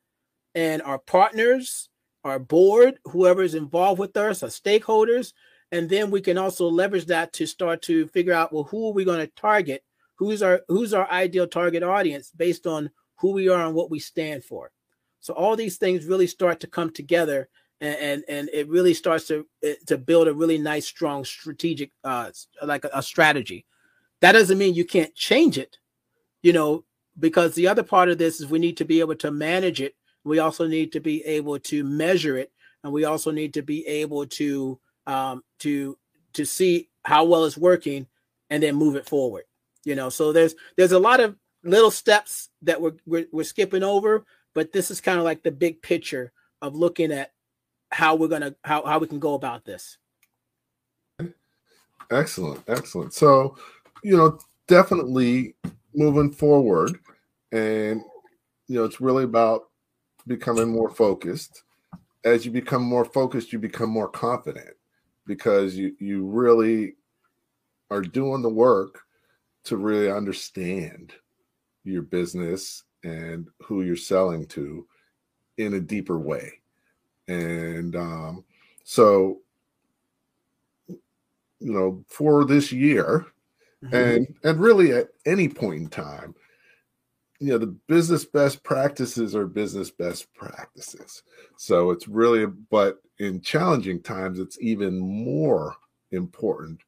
[0.55, 1.89] and our partners,
[2.23, 5.33] our board, whoever is involved with us, our stakeholders,
[5.71, 8.93] and then we can also leverage that to start to figure out well who are
[8.93, 9.83] we going to target,
[10.15, 13.99] who's our who's our ideal target audience based on who we are and what we
[13.99, 14.71] stand for.
[15.19, 17.49] So all these things really start to come together
[17.81, 19.47] and and, and it really starts to
[19.87, 22.29] to build a really nice, strong strategic, uh,
[22.61, 23.65] like a, a strategy.
[24.21, 25.77] That doesn't mean you can't change it,
[26.41, 26.85] you know,
[27.19, 29.95] because the other part of this is we need to be able to manage it.
[30.23, 32.51] We also need to be able to measure it,
[32.83, 35.97] and we also need to be able to um, to
[36.33, 38.07] to see how well it's working,
[38.49, 39.43] and then move it forward.
[39.83, 43.83] You know, so there's there's a lot of little steps that we're we're, we're skipping
[43.83, 47.33] over, but this is kind of like the big picture of looking at
[47.91, 49.97] how we're gonna how, how we can go about this
[52.11, 53.55] excellent excellent so
[54.03, 54.37] you know
[54.67, 55.55] definitely
[55.95, 56.97] moving forward.
[57.51, 58.01] And
[58.67, 59.69] you know it's really about
[60.27, 61.63] becoming more focused.
[62.25, 64.75] As you become more focused you become more confident
[65.27, 66.95] because you you really
[67.91, 69.01] are doing the work
[69.65, 71.13] to really understand
[71.83, 74.87] your business and who you're selling to
[75.57, 76.51] in a deeper way.
[77.27, 78.43] And um,
[78.83, 79.39] so
[81.59, 83.27] you know for this year
[83.83, 83.95] mm-hmm.
[83.95, 86.33] and and really at any point in time
[87.39, 91.23] you know the business best practices are business best practices
[91.57, 95.75] so it's really but in challenging times it's even more
[96.11, 96.79] important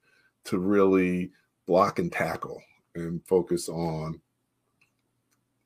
[0.43, 1.31] to really
[1.65, 2.61] block and tackle
[2.95, 4.19] and focus on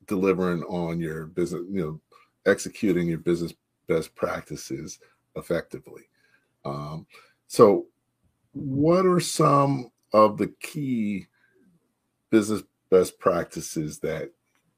[0.10, 2.02] delivering on your business, you know,
[2.46, 3.54] executing your business
[3.88, 5.00] best practices
[5.36, 6.04] effectively.
[6.66, 7.06] Um,
[7.48, 7.86] so,
[8.54, 11.28] what are some of the key
[12.30, 14.32] business best practices that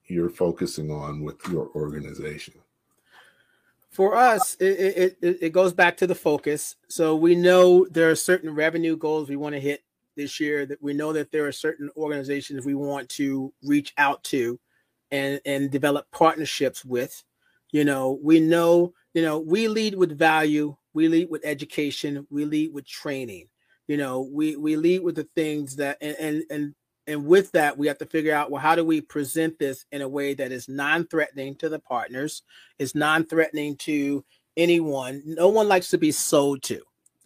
[0.05, 2.53] you're focusing on with your organization?
[3.89, 6.77] For us, it, it, it goes back to the focus.
[6.88, 9.84] So we know there are certain revenue goals we want to hit
[10.15, 10.65] this year.
[10.65, 14.59] That we know that there are certain organizations we want to reach out to,
[15.11, 17.23] and and develop partnerships with.
[17.71, 18.93] You know, we know.
[19.13, 20.77] You know, we lead with value.
[20.93, 22.25] We lead with education.
[22.29, 23.49] We lead with training.
[23.91, 26.73] You know, we we lead with the things that and and,
[27.07, 30.01] and with that, we have to figure out well, how do we present this in
[30.01, 32.43] a way that is non-threatening to the partners,
[32.79, 34.23] is non-threatening to
[34.55, 35.21] anyone.
[35.25, 36.79] No one likes to be sold to.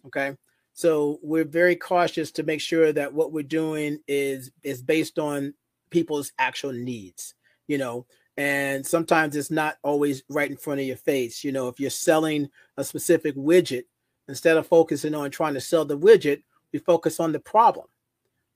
[0.08, 0.36] Okay.
[0.72, 5.54] So we're very cautious to make sure that what we're doing is is based on
[5.90, 7.36] people's actual needs,
[7.68, 8.06] you know.
[8.36, 11.44] And sometimes it's not always right in front of your face.
[11.44, 13.84] You know, if you're selling a specific widget,
[14.26, 16.42] instead of focusing on trying to sell the widget,
[16.76, 17.86] we focus on the problem.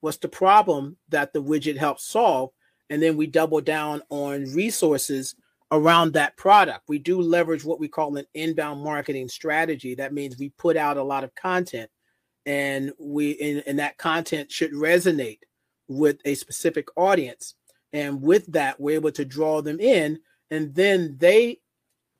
[0.01, 2.51] What's the problem that the widget helps solve?
[2.91, 5.35] And then we double down on resources
[5.73, 6.83] around that product.
[6.89, 9.95] We do leverage what we call an inbound marketing strategy.
[9.95, 11.91] That means we put out a lot of content
[12.45, 15.41] and we and, and that content should resonate
[15.89, 17.55] with a specific audience.
[17.93, 21.61] And with that we're able to draw them in and then they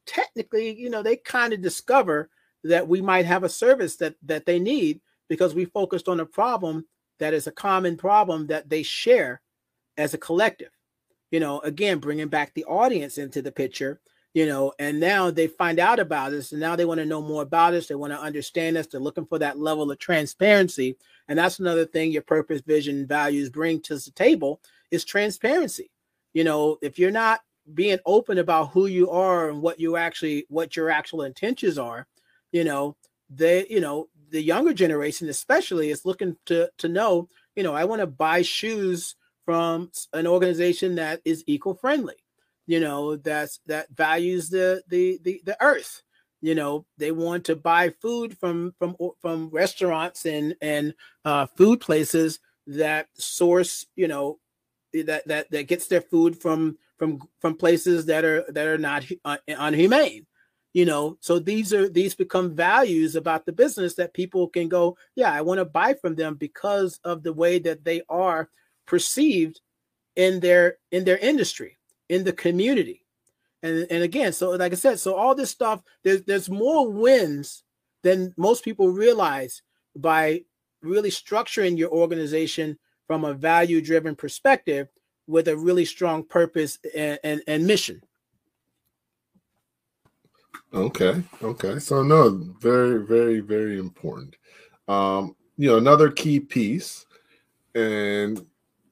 [0.07, 2.31] technically you know they kind of discover
[2.65, 5.01] that we might have a service that that they need
[5.31, 6.85] because we focused on a problem
[7.21, 9.41] that is a common problem that they share
[9.97, 10.73] as a collective.
[11.31, 14.01] You know, again, bringing back the audience into the picture,
[14.35, 17.23] you know, and now they find out about us and now they want to know
[17.23, 17.87] more about us.
[17.87, 18.89] They want to understand us.
[18.89, 20.97] They're looking for that level of transparency.
[21.29, 24.61] And that's another thing your purpose, vision, values bring to the table
[24.91, 25.93] is transparency.
[26.35, 27.41] You know, if you're not
[27.75, 32.09] being open about who you are and what you actually, what your actual intentions are,
[32.51, 32.97] you know,
[33.29, 37.85] they, you know, the younger generation especially is looking to to know you know i
[37.85, 42.15] want to buy shoes from an organization that is eco-friendly
[42.71, 46.03] you know that's that values the the the, the earth.
[46.41, 51.81] You know they want to buy food from from from restaurants and and uh, food
[51.81, 54.39] places that source you know
[54.95, 59.05] that that that gets their food from from from places that are that are not
[59.25, 60.27] uh, unhumane
[60.73, 64.97] you know so these are these become values about the business that people can go
[65.17, 68.49] yeah i want to buy from them because of the way that they are
[68.87, 69.61] perceived
[70.17, 73.07] in their in their industry in the community.
[73.63, 77.63] And and again so like i said so all this stuff there's there's more wins
[78.03, 79.61] than most people realize
[79.95, 80.45] by
[80.81, 84.89] really structuring your organization from a value driven perspective
[85.27, 88.01] with a really strong purpose and, and, and mission
[90.73, 91.23] Okay.
[91.43, 91.79] Okay.
[91.79, 92.31] So no,
[92.61, 94.37] very, very, very important.
[94.89, 97.07] Um, you know, another key piece,
[97.75, 98.45] and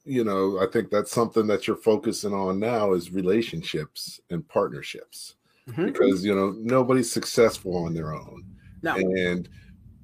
[0.05, 5.37] you know, I think that's something that you're focusing on now is relationships and partnerships.
[5.69, 5.87] Mm-hmm.
[5.87, 8.45] Because you know, nobody's successful on their own.
[8.83, 8.97] No.
[8.97, 9.49] And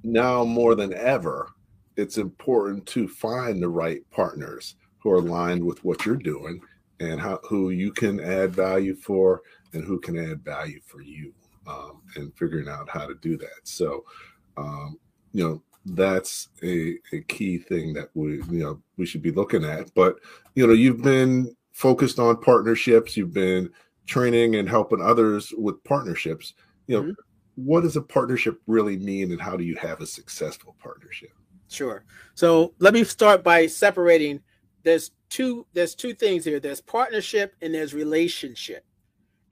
[0.03, 1.51] now more than ever,
[1.97, 6.61] it's important to find the right partners who are aligned with what you're doing
[7.01, 9.43] and how who you can add value for
[9.73, 11.33] and who can add value for you
[11.67, 13.61] um, and figuring out how to do that.
[13.65, 14.05] So,
[14.57, 14.99] um,
[15.33, 19.65] you know, that's a, a key thing that we, you know, we should be looking
[19.65, 19.93] at.
[19.95, 20.17] But,
[20.55, 23.71] you know, you've been focused on partnerships, you've been
[24.07, 26.55] training and helping others with partnerships.
[26.87, 27.13] You know, mm-hmm.
[27.67, 31.33] what does a partnership really mean and how do you have a successful partnership?
[31.69, 32.05] Sure.
[32.35, 34.41] So let me start by separating
[34.83, 36.61] there's two there's two things here.
[36.61, 38.85] There's partnership and there's relationship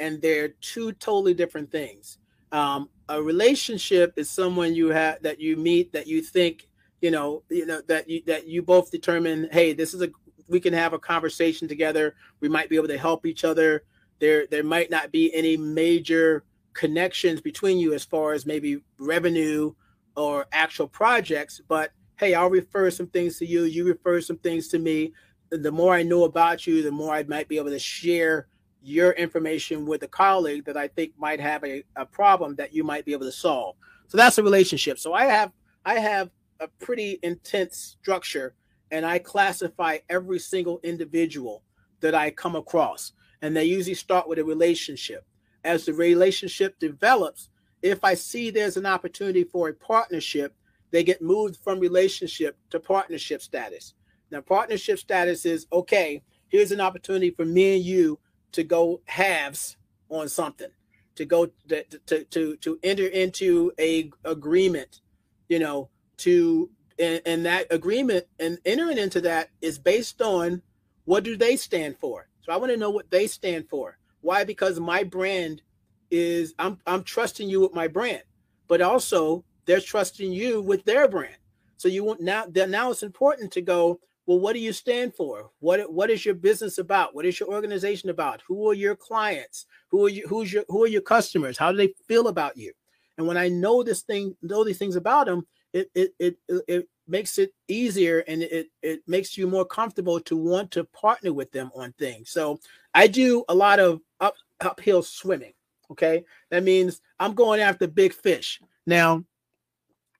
[0.02, 2.18] and they're two totally different things.
[2.50, 6.68] Um, a relationship is someone you have that you meet that you think
[7.00, 10.10] you know you know that you that you both determine hey this is a
[10.48, 12.14] we can have a conversation together.
[12.40, 13.84] We might be able to help each other.
[14.18, 16.44] There there might not be any major
[16.74, 19.72] connections between you as far as maybe revenue
[20.16, 23.64] or actual projects but hey i'll refer some things to you.
[23.64, 25.12] You refer some things to me.
[25.50, 28.48] The more i know about you the more i might be able to share
[28.82, 32.84] your information with a colleague that I think might have a, a problem that you
[32.84, 33.76] might be able to solve.
[34.08, 34.98] So that's a relationship.
[34.98, 35.52] So I have
[35.84, 36.30] I have
[36.60, 38.54] a pretty intense structure
[38.90, 41.62] and I classify every single individual
[42.00, 43.12] that I come across.
[43.40, 45.24] And they usually start with a relationship.
[45.64, 47.48] As the relationship develops,
[47.80, 50.54] if I see there's an opportunity for a partnership,
[50.90, 53.94] they get moved from relationship to partnership status.
[54.30, 58.18] Now, partnership status is okay, here's an opportunity for me and you
[58.52, 59.76] to go halves
[60.08, 60.70] on something,
[61.16, 65.00] to go to to to, to enter into a agreement,
[65.48, 65.88] you know,
[66.18, 70.62] to and, and that agreement and entering into that is based on
[71.04, 72.28] what do they stand for.
[72.42, 73.98] So I want to know what they stand for.
[74.20, 74.44] Why?
[74.44, 75.62] Because my brand
[76.10, 78.22] is I'm I'm trusting you with my brand,
[78.68, 81.36] but also they're trusting you with their brand.
[81.76, 83.98] So you want now now it's important to go,
[84.32, 85.50] well, what do you stand for?
[85.60, 87.14] What what is your business about?
[87.14, 88.42] What is your organization about?
[88.48, 89.66] Who are your clients?
[89.90, 91.58] Who are you who's your who are your customers?
[91.58, 92.72] How do they feel about you?
[93.18, 96.88] And when I know this thing, know these things about them, it it it, it
[97.06, 101.52] makes it easier and it it makes you more comfortable to want to partner with
[101.52, 102.30] them on things.
[102.30, 102.58] So
[102.94, 105.52] I do a lot of up uphill swimming.
[105.90, 106.24] Okay.
[106.50, 108.62] That means I'm going after big fish.
[108.86, 109.24] Now,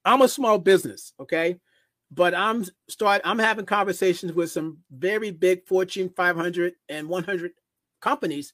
[0.05, 1.59] I'm a small business, okay?
[2.15, 7.53] But I'm start I'm having conversations with some very big Fortune 500 and 100
[8.01, 8.53] companies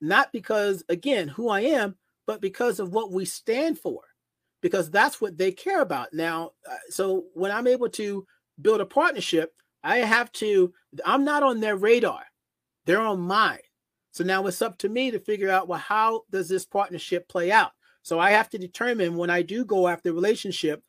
[0.00, 4.00] not because again who I am, but because of what we stand for.
[4.62, 6.12] Because that's what they care about.
[6.12, 8.26] Now, uh, so when I'm able to
[8.60, 9.52] build a partnership,
[9.84, 10.72] I have to
[11.04, 12.24] I'm not on their radar.
[12.86, 13.58] They're on mine.
[14.12, 17.52] So now it's up to me to figure out well, how does this partnership play
[17.52, 17.72] out?
[18.02, 20.82] So I have to determine when I do go after relationship,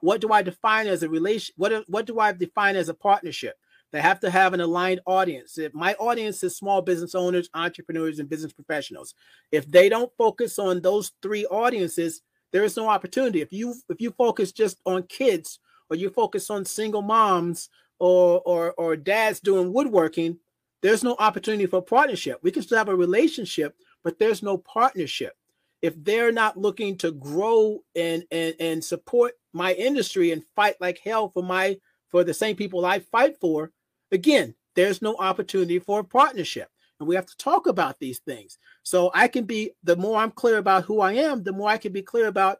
[0.00, 1.54] what do I define as a relation?
[1.56, 3.56] What what do I define as a partnership?
[3.90, 5.56] They have to have an aligned audience.
[5.56, 9.14] If my audience is small business owners, entrepreneurs, and business professionals,
[9.50, 12.20] if they don't focus on those three audiences,
[12.52, 13.40] there is no opportunity.
[13.40, 15.58] If you if you focus just on kids,
[15.90, 20.38] or you focus on single moms, or or or dads doing woodworking,
[20.82, 22.38] there's no opportunity for partnership.
[22.42, 23.74] We can still have a relationship,
[24.04, 25.34] but there's no partnership.
[25.82, 30.98] If they're not looking to grow and and and support my industry and fight like
[30.98, 31.78] hell for my
[32.10, 33.70] for the same people I fight for,
[34.12, 36.68] again, there's no opportunity for a partnership.
[36.98, 38.58] And we have to talk about these things.
[38.82, 41.78] So I can be the more I'm clear about who I am, the more I
[41.78, 42.58] can be clear about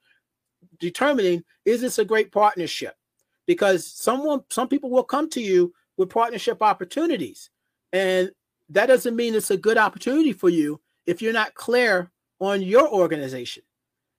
[0.78, 2.94] determining is this a great partnership?
[3.46, 7.50] Because someone some people will come to you with partnership opportunities
[7.92, 8.30] and
[8.70, 12.10] that doesn't mean it's a good opportunity for you if you're not clear
[12.40, 13.62] on your organization.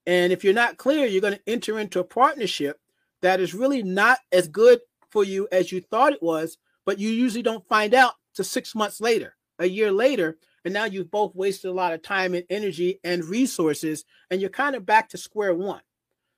[0.05, 2.79] And if you're not clear, you're going to enter into a partnership
[3.21, 7.09] that is really not as good for you as you thought it was, but you
[7.09, 10.37] usually don't find out to six months later, a year later.
[10.65, 14.49] And now you've both wasted a lot of time and energy and resources, and you're
[14.49, 15.81] kind of back to square one.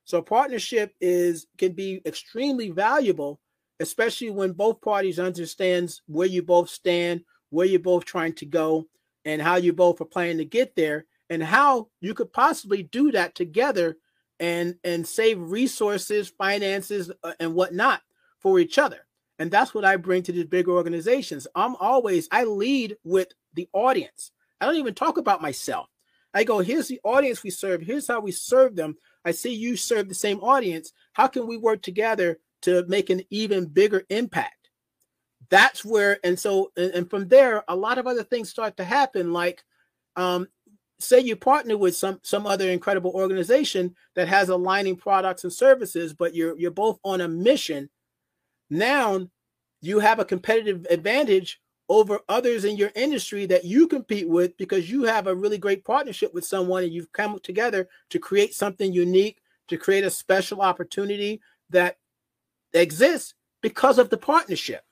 [0.04, 3.40] So partnership is can be extremely valuable
[3.82, 8.86] especially when both parties understands where you both stand, where you're both trying to go,
[9.24, 13.12] and how you both are planning to get there, and how you could possibly do
[13.12, 13.96] that together
[14.40, 18.02] and and save resources, finances, uh, and whatnot
[18.40, 19.06] for each other.
[19.38, 21.46] And that's what I bring to these big organizations.
[21.54, 24.30] I'm always I lead with the audience.
[24.60, 25.88] I don't even talk about myself.
[26.34, 27.82] I go, here's the audience we serve.
[27.82, 28.96] Here's how we serve them.
[29.24, 30.92] I see you serve the same audience.
[31.12, 34.70] How can we work together to make an even bigger impact.
[35.50, 38.84] That's where, and so, and, and from there, a lot of other things start to
[38.84, 39.32] happen.
[39.32, 39.62] Like,
[40.16, 40.48] um,
[41.02, 46.12] say you partner with some some other incredible organization that has aligning products and services,
[46.12, 47.90] but you're you're both on a mission.
[48.70, 49.28] Now,
[49.80, 54.90] you have a competitive advantage over others in your industry that you compete with because
[54.90, 58.92] you have a really great partnership with someone and you've come together to create something
[58.92, 59.38] unique,
[59.68, 61.40] to create a special opportunity
[61.70, 61.96] that
[62.72, 64.82] exists because of the partnership.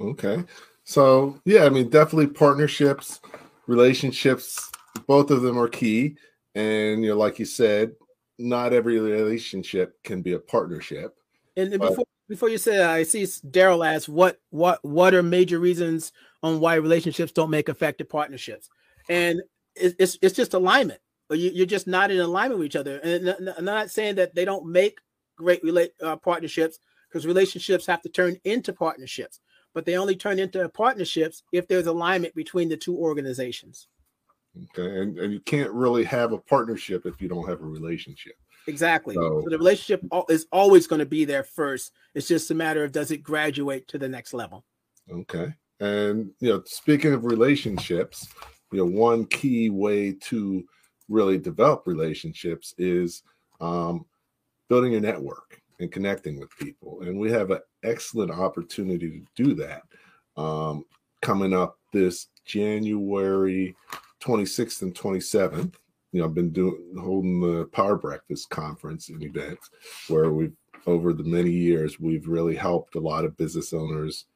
[0.00, 0.44] Okay.
[0.84, 3.20] So, yeah, I mean, definitely partnerships,
[3.66, 4.70] relationships,
[5.06, 6.16] both of them are key.
[6.54, 7.92] And, you know, like you said,
[8.38, 11.14] not every relationship can be a partnership.
[11.56, 15.14] And, and but, before before you say that, I see Daryl asks what what what
[15.14, 16.12] are major reasons
[16.42, 18.70] on why relationships don't make effective partnerships,
[19.08, 19.42] and
[19.74, 21.00] it's it's just alignment
[21.34, 22.98] you, are just not in alignment with each other.
[22.98, 24.98] And I'm not saying that they don't make
[25.36, 26.78] great relate uh, partnerships
[27.08, 29.40] because relationships have to turn into partnerships,
[29.74, 33.88] but they only turn into partnerships if there's alignment between the two organizations.
[34.64, 38.34] Okay, and, and you can't really have a partnership if you don't have a relationship.
[38.66, 39.14] Exactly.
[39.14, 41.92] So, so the relationship is always going to be there first.
[42.14, 44.64] It's just a matter of does it graduate to the next level.
[45.10, 45.52] Okay.
[45.80, 48.28] And you know, speaking of relationships,
[48.70, 50.64] you know, one key way to
[51.08, 53.22] really develop relationships is
[53.60, 54.04] um,
[54.68, 57.02] building a network and connecting with people.
[57.02, 59.82] And we have an excellent opportunity to do that
[60.36, 60.84] um,
[61.20, 63.74] coming up this January
[64.20, 65.74] 26th and 27th
[66.12, 69.70] you know, I've been doing holding the Power Breakfast conference and events
[70.08, 70.52] where we've
[70.86, 74.26] over the many years we've really helped a lot of business owners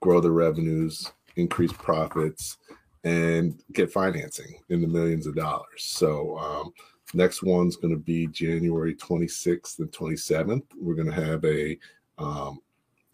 [0.00, 2.56] grow their revenues, increase profits,
[3.04, 5.84] and get financing in the millions of dollars.
[5.84, 6.72] So um,
[7.14, 10.64] next one's going to be January 26th and 27th.
[10.80, 11.78] We're going to have a
[12.18, 12.60] um,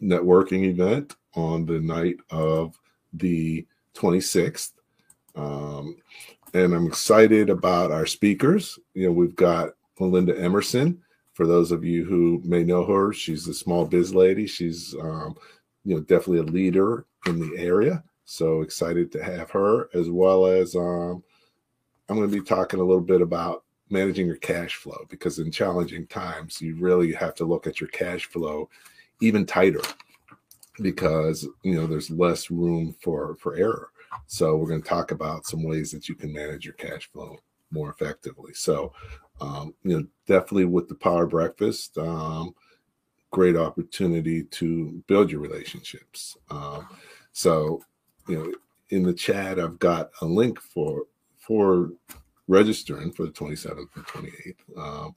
[0.01, 2.79] networking event on the night of
[3.13, 4.71] the 26th.
[5.35, 5.97] Um,
[6.53, 8.79] and I'm excited about our speakers.
[8.93, 11.01] You know, we've got Melinda Emerson.
[11.33, 14.45] For those of you who may know her, she's a small biz lady.
[14.47, 15.35] She's, um,
[15.85, 18.03] you know, definitely a leader in the area.
[18.25, 21.23] So excited to have her, as well as um,
[22.09, 25.51] I'm going to be talking a little bit about managing your cash flow because in
[25.51, 28.69] challenging times, you really have to look at your cash flow
[29.21, 29.81] even tighter
[30.81, 33.89] because you know there's less room for for error
[34.27, 37.37] so we're going to talk about some ways that you can manage your cash flow
[37.71, 38.53] more effectively.
[38.53, 38.93] So,
[39.41, 42.55] um, you know, definitely with the Power Breakfast, um,
[43.31, 46.37] great opportunity to build your relationships.
[46.49, 46.87] Um,
[47.31, 47.81] so,
[48.27, 48.53] you know,
[48.89, 51.03] in the chat, I've got a link for
[51.37, 51.91] for
[52.47, 54.77] registering for the 27th and 28th.
[54.77, 55.15] Um,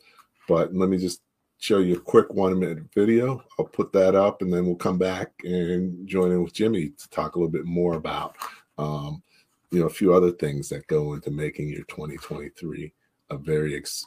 [0.48, 1.22] but let me just
[1.62, 3.40] show you a quick one minute video.
[3.56, 7.10] I'll put that up and then we'll come back and join in with Jimmy to
[7.10, 8.34] talk a little bit more about
[8.78, 9.22] um,
[9.70, 12.92] you know, a few other things that go into making your 2023
[13.30, 14.06] a very ex-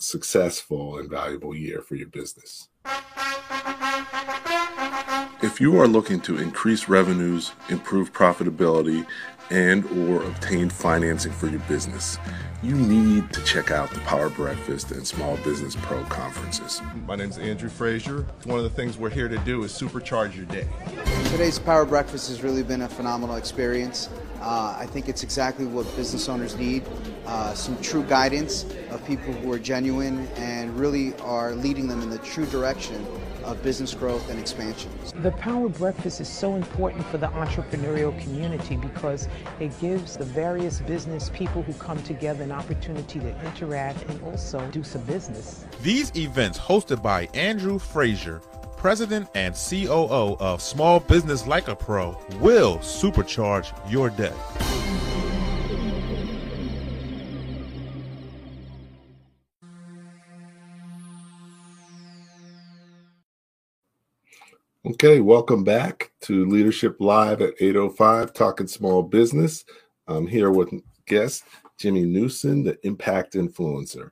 [0.00, 2.70] successful and valuable year for your business.
[5.42, 9.06] If you are looking to increase revenues, improve profitability,
[9.52, 12.16] and or obtain financing for your business,
[12.62, 16.80] you need to check out the Power Breakfast and Small Business Pro conferences.
[17.06, 18.24] My name is Andrew Frazier.
[18.44, 20.66] One of the things we're here to do is supercharge your day.
[21.26, 24.08] Today's Power Breakfast has really been a phenomenal experience.
[24.42, 26.82] Uh, I think it's exactly what business owners need
[27.26, 32.10] uh, some true guidance of people who are genuine and really are leading them in
[32.10, 33.06] the true direction
[33.44, 34.90] of business growth and expansion.
[35.22, 39.28] The Power Breakfast is so important for the entrepreneurial community because
[39.60, 44.64] it gives the various business people who come together an opportunity to interact and also
[44.70, 45.64] do some business.
[45.82, 48.42] These events hosted by Andrew Frazier
[48.82, 54.32] President and COO of Small Business Like a Pro, will supercharge your day.
[64.84, 69.64] Okay, welcome back to Leadership Live at 805 Talking Small Business.
[70.08, 70.74] I'm here with
[71.06, 71.44] guest
[71.78, 74.10] Jimmy Newson, the Impact Influencer.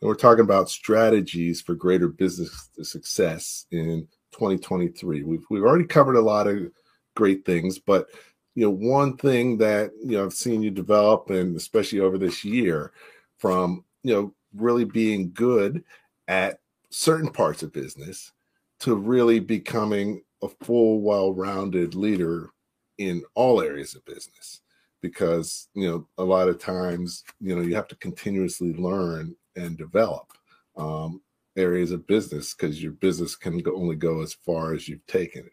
[0.00, 5.22] And we're talking about strategies for greater business success in 2023.
[5.22, 6.70] We've we've already covered a lot of
[7.14, 8.08] great things, but
[8.54, 12.44] you know, one thing that you know I've seen you develop, and especially over this
[12.44, 12.92] year,
[13.38, 15.84] from you know really being good
[16.28, 18.32] at certain parts of business
[18.80, 22.50] to really becoming a full, well-rounded leader
[22.98, 24.60] in all areas of business.
[25.02, 29.76] Because you know, a lot of times, you know, you have to continuously learn and
[29.76, 30.32] develop
[30.76, 31.20] um,
[31.56, 35.44] areas of business because your business can go, only go as far as you've taken
[35.44, 35.52] it.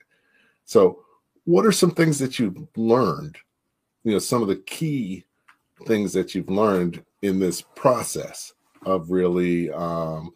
[0.66, 1.00] So,
[1.46, 3.38] what are some things that you've learned?
[4.04, 5.26] You know, some of the key
[5.86, 8.54] things that you've learned in this process
[8.86, 10.32] of really um,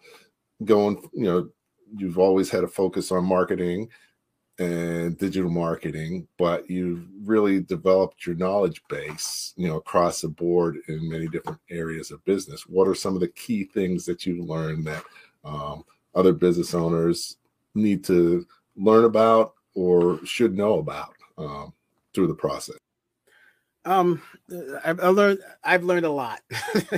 [0.65, 1.09] going.
[1.13, 1.49] You know,
[1.95, 3.89] you've always had a focus on marketing
[4.60, 10.78] and digital marketing, but you've really developed your knowledge base, you know, across the board
[10.88, 12.66] in many different areas of business.
[12.68, 15.03] What are some of the key things that you learned that
[15.43, 15.84] um,
[16.16, 17.38] other business owners
[17.76, 18.45] need to
[18.76, 21.74] learn about or should know about um,
[22.14, 22.78] through the process?
[23.86, 24.22] Um,
[24.84, 26.41] I've, I've learned I've learned a lot,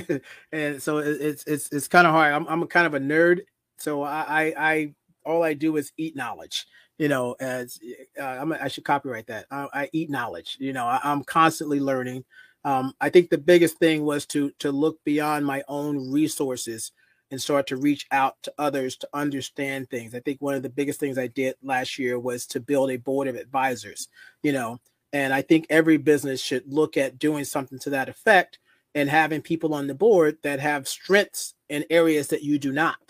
[0.52, 2.32] and so it's it's it's kind of hard.
[2.32, 3.42] I'm I'm kind of a nerd,
[3.78, 4.94] so I I, I
[5.24, 6.66] all I do is eat knowledge
[7.00, 7.80] you know, as
[8.20, 9.46] uh, I should copyright that.
[9.50, 10.58] I, I eat knowledge.
[10.60, 12.26] You know, I, am constantly learning.
[12.62, 16.92] Um, I think the biggest thing was to to look beyond my own resources
[17.30, 20.14] and start to reach out to others to understand things.
[20.14, 22.98] I think one of the biggest things I did last year was to build a
[22.98, 24.08] board of advisors.
[24.42, 24.78] You know,
[25.14, 28.58] and I think every business should look at doing something to that effect
[28.94, 33.09] and having people on the board that have strengths in areas that you do not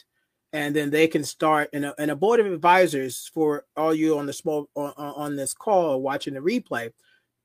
[0.53, 4.19] and then they can start and a, and a board of advisors for all you
[4.19, 6.91] on the small on, on this call watching the replay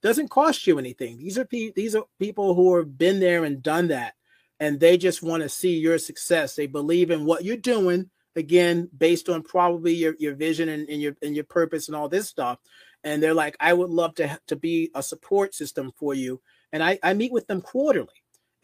[0.01, 1.17] doesn't cost you anything.
[1.17, 4.13] These are pe- these are people who have been there and done that
[4.59, 6.55] and they just want to see your success.
[6.55, 11.01] They believe in what you're doing again based on probably your, your vision and, and
[11.01, 12.59] your and your purpose and all this stuff
[13.05, 16.41] and they're like i would love to to be a support system for you
[16.73, 18.09] and i i meet with them quarterly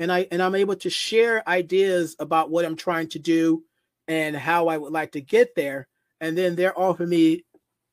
[0.02, 3.64] and I and I'm able to share ideas about what I'm trying to do
[4.08, 5.88] and how I would like to get there.
[6.20, 7.46] And then they're offering me,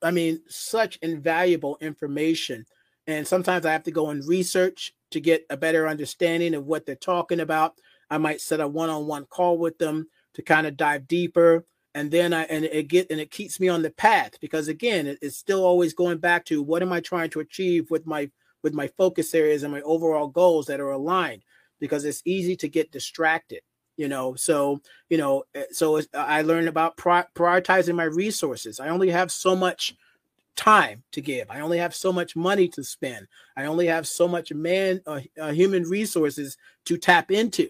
[0.02, 2.64] I mean, such invaluable information.
[3.06, 6.84] And sometimes I have to go and research to get a better understanding of what
[6.84, 7.74] they're talking about.
[8.10, 11.64] I might set a one-on-one call with them to kind of dive deeper.
[11.94, 15.06] And then I and it get and it keeps me on the path because again,
[15.06, 18.30] it, it's still always going back to what am I trying to achieve with my
[18.62, 21.42] with my focus areas and my overall goals that are aligned
[21.80, 23.62] because it's easy to get distracted
[23.98, 24.80] you know so
[25.10, 28.80] you know eh, so i learned about prioritizing my resources.
[28.80, 29.94] I only have so much
[30.56, 31.50] time to give.
[31.50, 33.28] I only have so much money to spend.
[33.56, 37.68] I only have so much man uh, uh, human resources to tap into.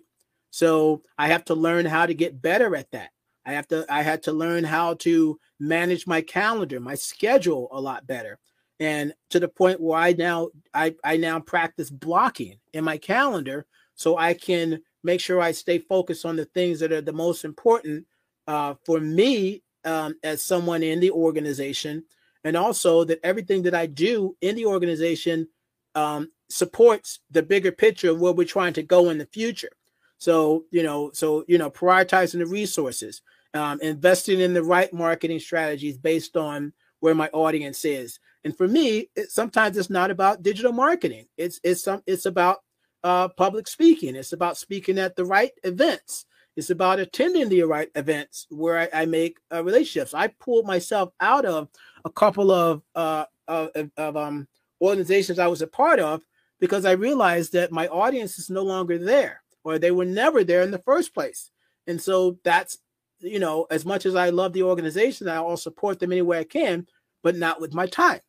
[0.51, 3.11] So i have to learn how to get better at that.
[3.45, 7.81] I have to i had to learn how to manage my calendar my schedule a
[7.81, 8.39] lot better.
[8.81, 13.67] And to the point where i now i i now practice blocking in my calendar
[13.99, 17.43] so I can make sure I stay focused on the things that are the most
[17.43, 18.05] important
[18.47, 22.05] uh, for me um, as someone in the organization,
[22.45, 25.49] and also that everything that I do in the organization
[25.95, 29.73] um, supports the bigger picture of where we're trying to go in the future.
[30.19, 33.23] So you know, so you know, prioritizing the resources,
[33.55, 38.21] um, investing in the right marketing strategies based on where my audience is.
[38.45, 41.27] And for me, it, sometimes it's not about digital marketing.
[41.39, 42.59] It's it's some it's about
[43.05, 44.17] uh, public speaking.
[44.17, 46.27] It's about speaking at the right events.
[46.57, 50.15] It's about attending the right events where I, I make uh, relationships.
[50.15, 51.69] I pulled myself out of
[52.05, 54.49] a couple of, uh, of, of um,
[54.81, 56.23] organizations I was a part of
[56.61, 60.63] because I realized that my audience is no longer there or they were never there
[60.63, 61.51] in the first place.
[61.87, 62.79] And so that's,
[63.21, 66.41] you know, as much as I love the organization, I will support them any way
[66.41, 66.87] I can,
[67.23, 68.21] but not with my time.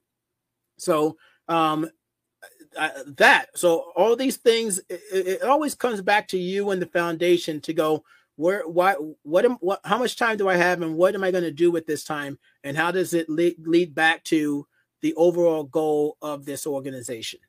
[0.77, 1.17] So
[1.47, 1.89] um,
[2.73, 3.47] that.
[3.55, 7.73] So all these things, it, it, always comes back to you and the foundation to
[7.73, 8.03] go
[8.35, 8.93] where, why,
[9.23, 11.51] what am, what, how much time do I have, and what am I going to
[11.51, 14.65] do with this time, and how does it lead, lead back to
[15.01, 17.41] the overall goal of this organization?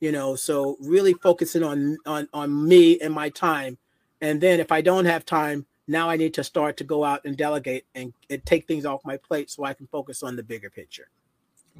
[0.00, 3.78] You know, so really focusing on on on me and my time,
[4.20, 7.24] and then if I don't have time, now I need to start to go out
[7.24, 10.42] and delegate and, and take things off my plate so I can focus on the
[10.42, 11.08] bigger picture.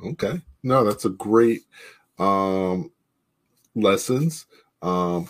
[0.05, 1.62] Okay, no, that's a great
[2.19, 2.91] um,
[3.75, 4.47] lessons.
[4.83, 5.29] Um,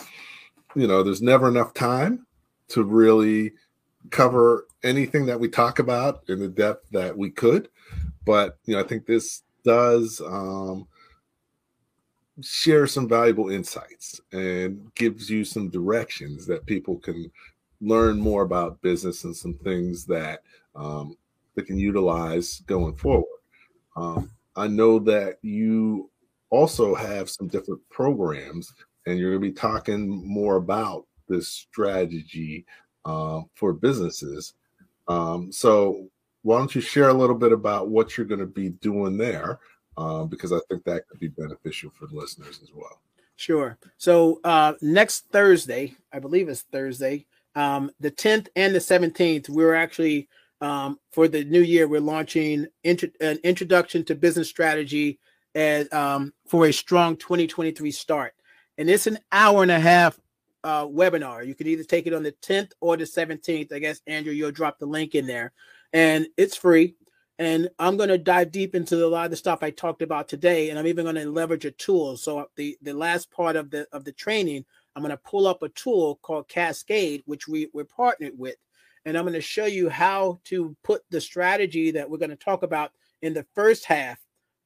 [0.75, 2.27] you know, there's never enough time
[2.69, 3.53] to really
[4.11, 7.69] cover anything that we talk about in the depth that we could.
[8.25, 10.87] But, you know, I think this does um,
[12.43, 17.31] share some valuable insights and gives you some directions that people can
[17.81, 20.43] learn more about business and some things that
[20.75, 21.17] um,
[21.55, 23.27] they can utilize going forward.
[23.97, 26.11] Um, I know that you
[26.55, 28.73] also have some different programs,
[29.07, 32.65] and you're going to be talking more about this strategy
[33.05, 34.55] uh, for businesses.
[35.09, 36.09] Um, so,
[36.43, 39.59] why don't you share a little bit about what you're going to be doing there?
[39.97, 43.01] Uh, because I think that could be beneficial for the listeners as well.
[43.37, 43.79] Sure.
[43.97, 49.75] So, uh, next Thursday, I believe it's Thursday, um, the 10th and the 17th, we're
[49.75, 50.29] actually
[50.61, 55.19] um, for the new year, we're launching an introduction to business strategy
[55.55, 58.35] as um, for a strong 2023 start.
[58.77, 60.19] And it's an hour and a half
[60.65, 61.47] uh, webinar.
[61.47, 63.73] You can either take it on the 10th or the 17th.
[63.73, 65.53] I guess Andrew, you'll drop the link in there,
[65.93, 66.97] and it's free.
[67.39, 70.29] And I'm going to dive deep into a lot of the stuff I talked about
[70.29, 72.17] today, and I'm even going to leverage a tool.
[72.17, 75.63] So the the last part of the of the training, I'm going to pull up
[75.63, 78.57] a tool called Cascade, which we we're partnered with,
[79.05, 82.37] and I'm going to show you how to put the strategy that we're going to
[82.37, 84.19] talk about in the first half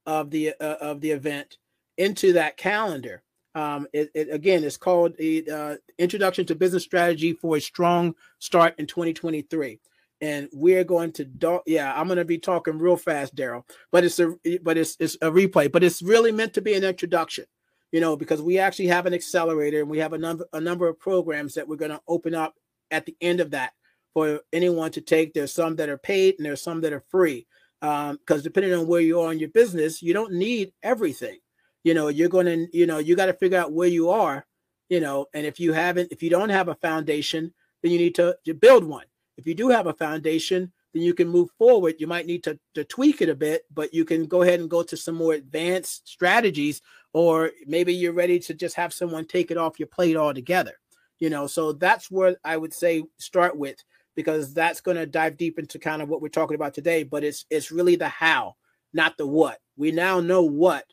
[0.09, 1.59] of the uh, of the event
[1.99, 3.23] into that calendar.
[3.55, 8.75] Um, it, it, again, it's called uh, Introduction to Business Strategy for a Strong Start
[8.79, 9.81] in 2023.
[10.21, 13.65] And we're going to, do- yeah, I'm going to be talking real fast, Daryl.
[13.93, 15.71] But it's a, but it's it's a replay.
[15.71, 17.45] But it's really meant to be an introduction,
[17.93, 20.89] you know, because we actually have an accelerator and we have a number a number
[20.89, 22.55] of programs that we're going to open up
[22.91, 23.75] at the end of that
[24.15, 25.35] for anyone to take.
[25.35, 27.47] There's some that are paid and there's some that are free
[27.81, 31.39] because um, depending on where you are in your business, you don't need everything.
[31.85, 34.47] You know, you're going to, you know, you got to figure out where you are,
[34.89, 37.53] you know, and if you haven't, if you don't have a foundation,
[37.83, 39.07] then you need to, to build one.
[39.37, 41.95] If you do have a foundation, then you can move forward.
[41.99, 44.69] You might need to, to tweak it a bit, but you can go ahead and
[44.69, 49.51] go to some more advanced strategies, or maybe you're ready to just have someone take
[49.51, 50.73] it off your plate altogether.
[51.21, 53.83] You know, so that's where I would say start with
[54.19, 57.05] because that's going to dive deep into kind of what we're talking about today.
[57.05, 58.57] But it's it's really the how,
[58.93, 59.61] not the what.
[59.77, 60.87] We now know what.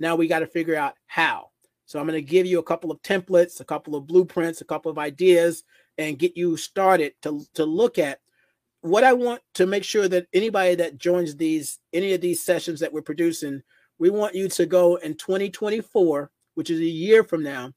[0.00, 1.50] Now we got to figure out how.
[1.86, 4.64] So I'm going to give you a couple of templates, a couple of blueprints, a
[4.64, 5.62] couple of ideas,
[5.96, 8.18] and get you started to, to look at
[8.80, 12.80] what I want to make sure that anybody that joins these any of these sessions
[12.80, 13.62] that we're producing,
[14.00, 17.70] we want you to go in 2024, which is a year from now.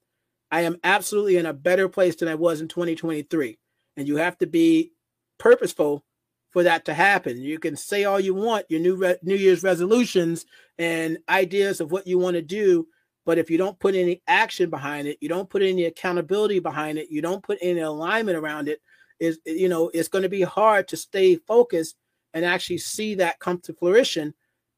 [0.49, 3.59] I am absolutely in a better place than I was in 2023.
[3.97, 4.93] And you have to be
[5.37, 6.03] purposeful
[6.51, 7.41] for that to happen.
[7.41, 10.45] You can say all you want, your new re- New Year's resolutions
[10.77, 12.87] and ideas of what you want to do,
[13.25, 16.97] but if you don't put any action behind it, you don't put any accountability behind
[16.97, 18.79] it, you don't put any alignment around it,
[19.19, 21.95] is you know it's going to be hard to stay focused
[22.33, 24.33] and actually see that come to fruition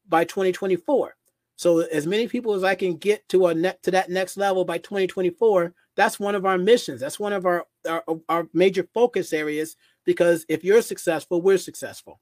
[0.08, 1.16] by 2024
[1.56, 4.64] so as many people as i can get to a net to that next level
[4.64, 9.32] by 2024 that's one of our missions that's one of our, our our major focus
[9.32, 9.76] areas
[10.08, 12.18] because if you're successful we're successful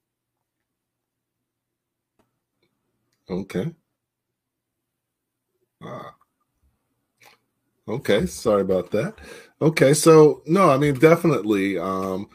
[3.31, 3.73] okay
[5.83, 6.15] ah.
[7.89, 9.15] okay sorry about that
[9.63, 12.29] Okay, so no, I mean definitely, um,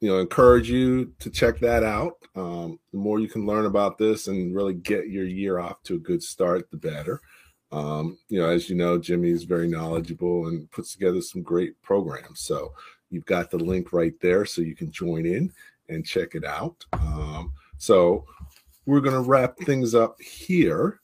[0.00, 2.14] you know, encourage you to check that out.
[2.34, 5.94] Um, the more you can learn about this and really get your year off to
[5.94, 7.20] a good start, the better.
[7.70, 11.80] Um, you know, as you know, Jimmy is very knowledgeable and puts together some great
[11.80, 12.40] programs.
[12.40, 12.72] So
[13.14, 15.52] you've got the link right there, so you can join in
[15.88, 16.84] and check it out.
[16.92, 18.26] Um, so
[18.86, 21.00] we're going to wrap things up here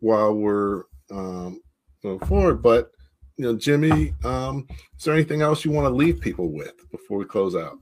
[0.00, 1.60] while we're um,
[2.02, 2.92] going forward, but
[3.36, 4.66] you know, Jimmy, um,
[4.98, 7.78] is there anything else you want to leave people with before we close out?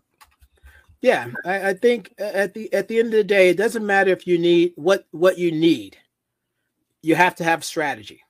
[1.02, 4.10] Yeah, I, I, think at the at the end of the day, it doesn't matter
[4.10, 5.96] if you need what what you need.
[7.02, 8.22] You have to have strategy,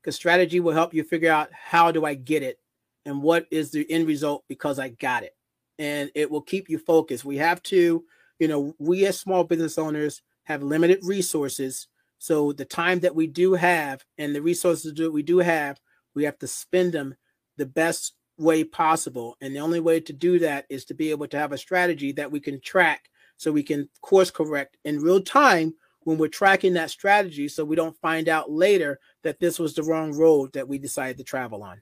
[0.00, 2.58] because strategy will help you figure out how do I get it,
[3.06, 5.36] and what is the end result because I got it,
[5.78, 7.24] and it will keep you focused.
[7.24, 8.04] We have to,
[8.38, 11.88] you know, we as small business owners have limited resources,
[12.18, 15.80] so the time that we do have and the resources that we do have
[16.14, 17.14] we have to spend them
[17.56, 19.36] the best way possible.
[19.40, 22.12] And the only way to do that is to be able to have a strategy
[22.12, 25.74] that we can track so we can course correct in real time
[26.04, 29.82] when we're tracking that strategy so we don't find out later that this was the
[29.82, 31.80] wrong road that we decided to travel on.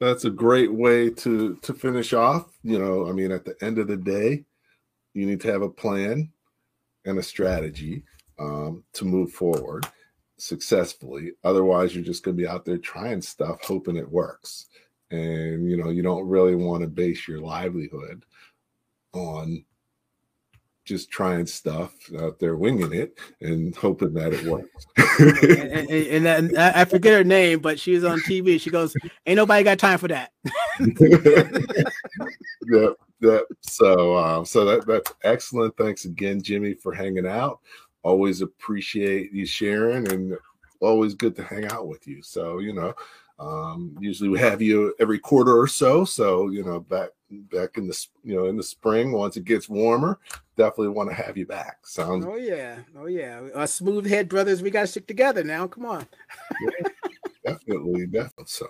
[0.00, 2.46] That's a great way to to finish off.
[2.62, 4.44] You know, I mean, at the end of the day,
[5.12, 6.32] you need to have a plan
[7.04, 8.02] and a strategy
[8.38, 9.86] um, to move forward
[10.38, 11.32] successfully.
[11.44, 14.66] Otherwise, you're just going to be out there trying stuff, hoping it works.
[15.10, 18.24] And you know, you don't really want to base your livelihood
[19.12, 19.64] on
[20.90, 24.86] just trying stuff out there, winging it, and hoping that it works.
[25.18, 28.60] and, and, and, I forget her name, but she was on TV.
[28.60, 28.94] She goes,
[29.26, 30.32] "Ain't nobody got time for that."
[32.68, 33.42] yep, yep.
[33.60, 35.76] So, uh, so that that's excellent.
[35.76, 37.60] Thanks again, Jimmy, for hanging out
[38.02, 40.36] always appreciate you sharing and
[40.80, 42.22] always good to hang out with you.
[42.22, 42.94] So, you know,
[43.38, 46.04] um, usually we have you every quarter or so.
[46.04, 49.68] So, you know, back back in the you know in the spring once it gets
[49.68, 50.18] warmer,
[50.56, 51.86] definitely want to have you back.
[51.86, 52.24] Sounds.
[52.26, 53.40] Oh yeah, oh yeah.
[53.54, 55.66] Us smooth head brothers, we got to stick together now.
[55.66, 56.06] Come on.
[56.60, 56.88] yeah,
[57.44, 58.44] definitely, definitely.
[58.46, 58.66] So,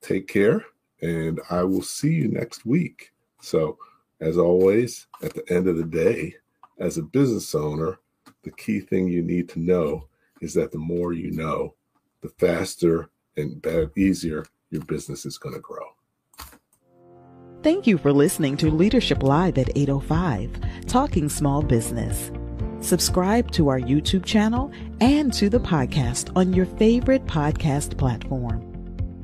[0.00, 0.64] take care,
[1.02, 3.12] and I will see you next week.
[3.40, 3.78] So,
[4.20, 6.34] as always, at the end of the day,
[6.78, 7.98] as a business owner
[8.44, 10.06] the key thing you need to know
[10.40, 11.74] is that the more you know,
[12.20, 15.86] the faster and better, easier your business is going to grow.
[17.64, 22.30] Thank you for listening to Leadership Live at 805, Talking Small Business.
[22.82, 28.70] Subscribe to our YouTube channel and to the podcast on your favorite podcast platform.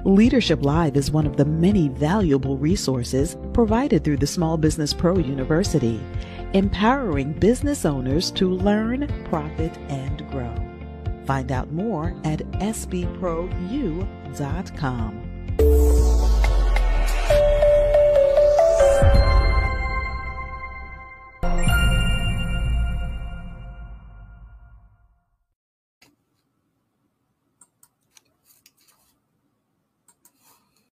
[0.06, 5.18] Leadership Live is one of the many valuable resources provided through the Small Business Pro
[5.18, 6.00] University
[6.54, 10.54] empowering business owners to learn, profit, and grow.
[11.26, 14.00] Find out more at SBProU.com.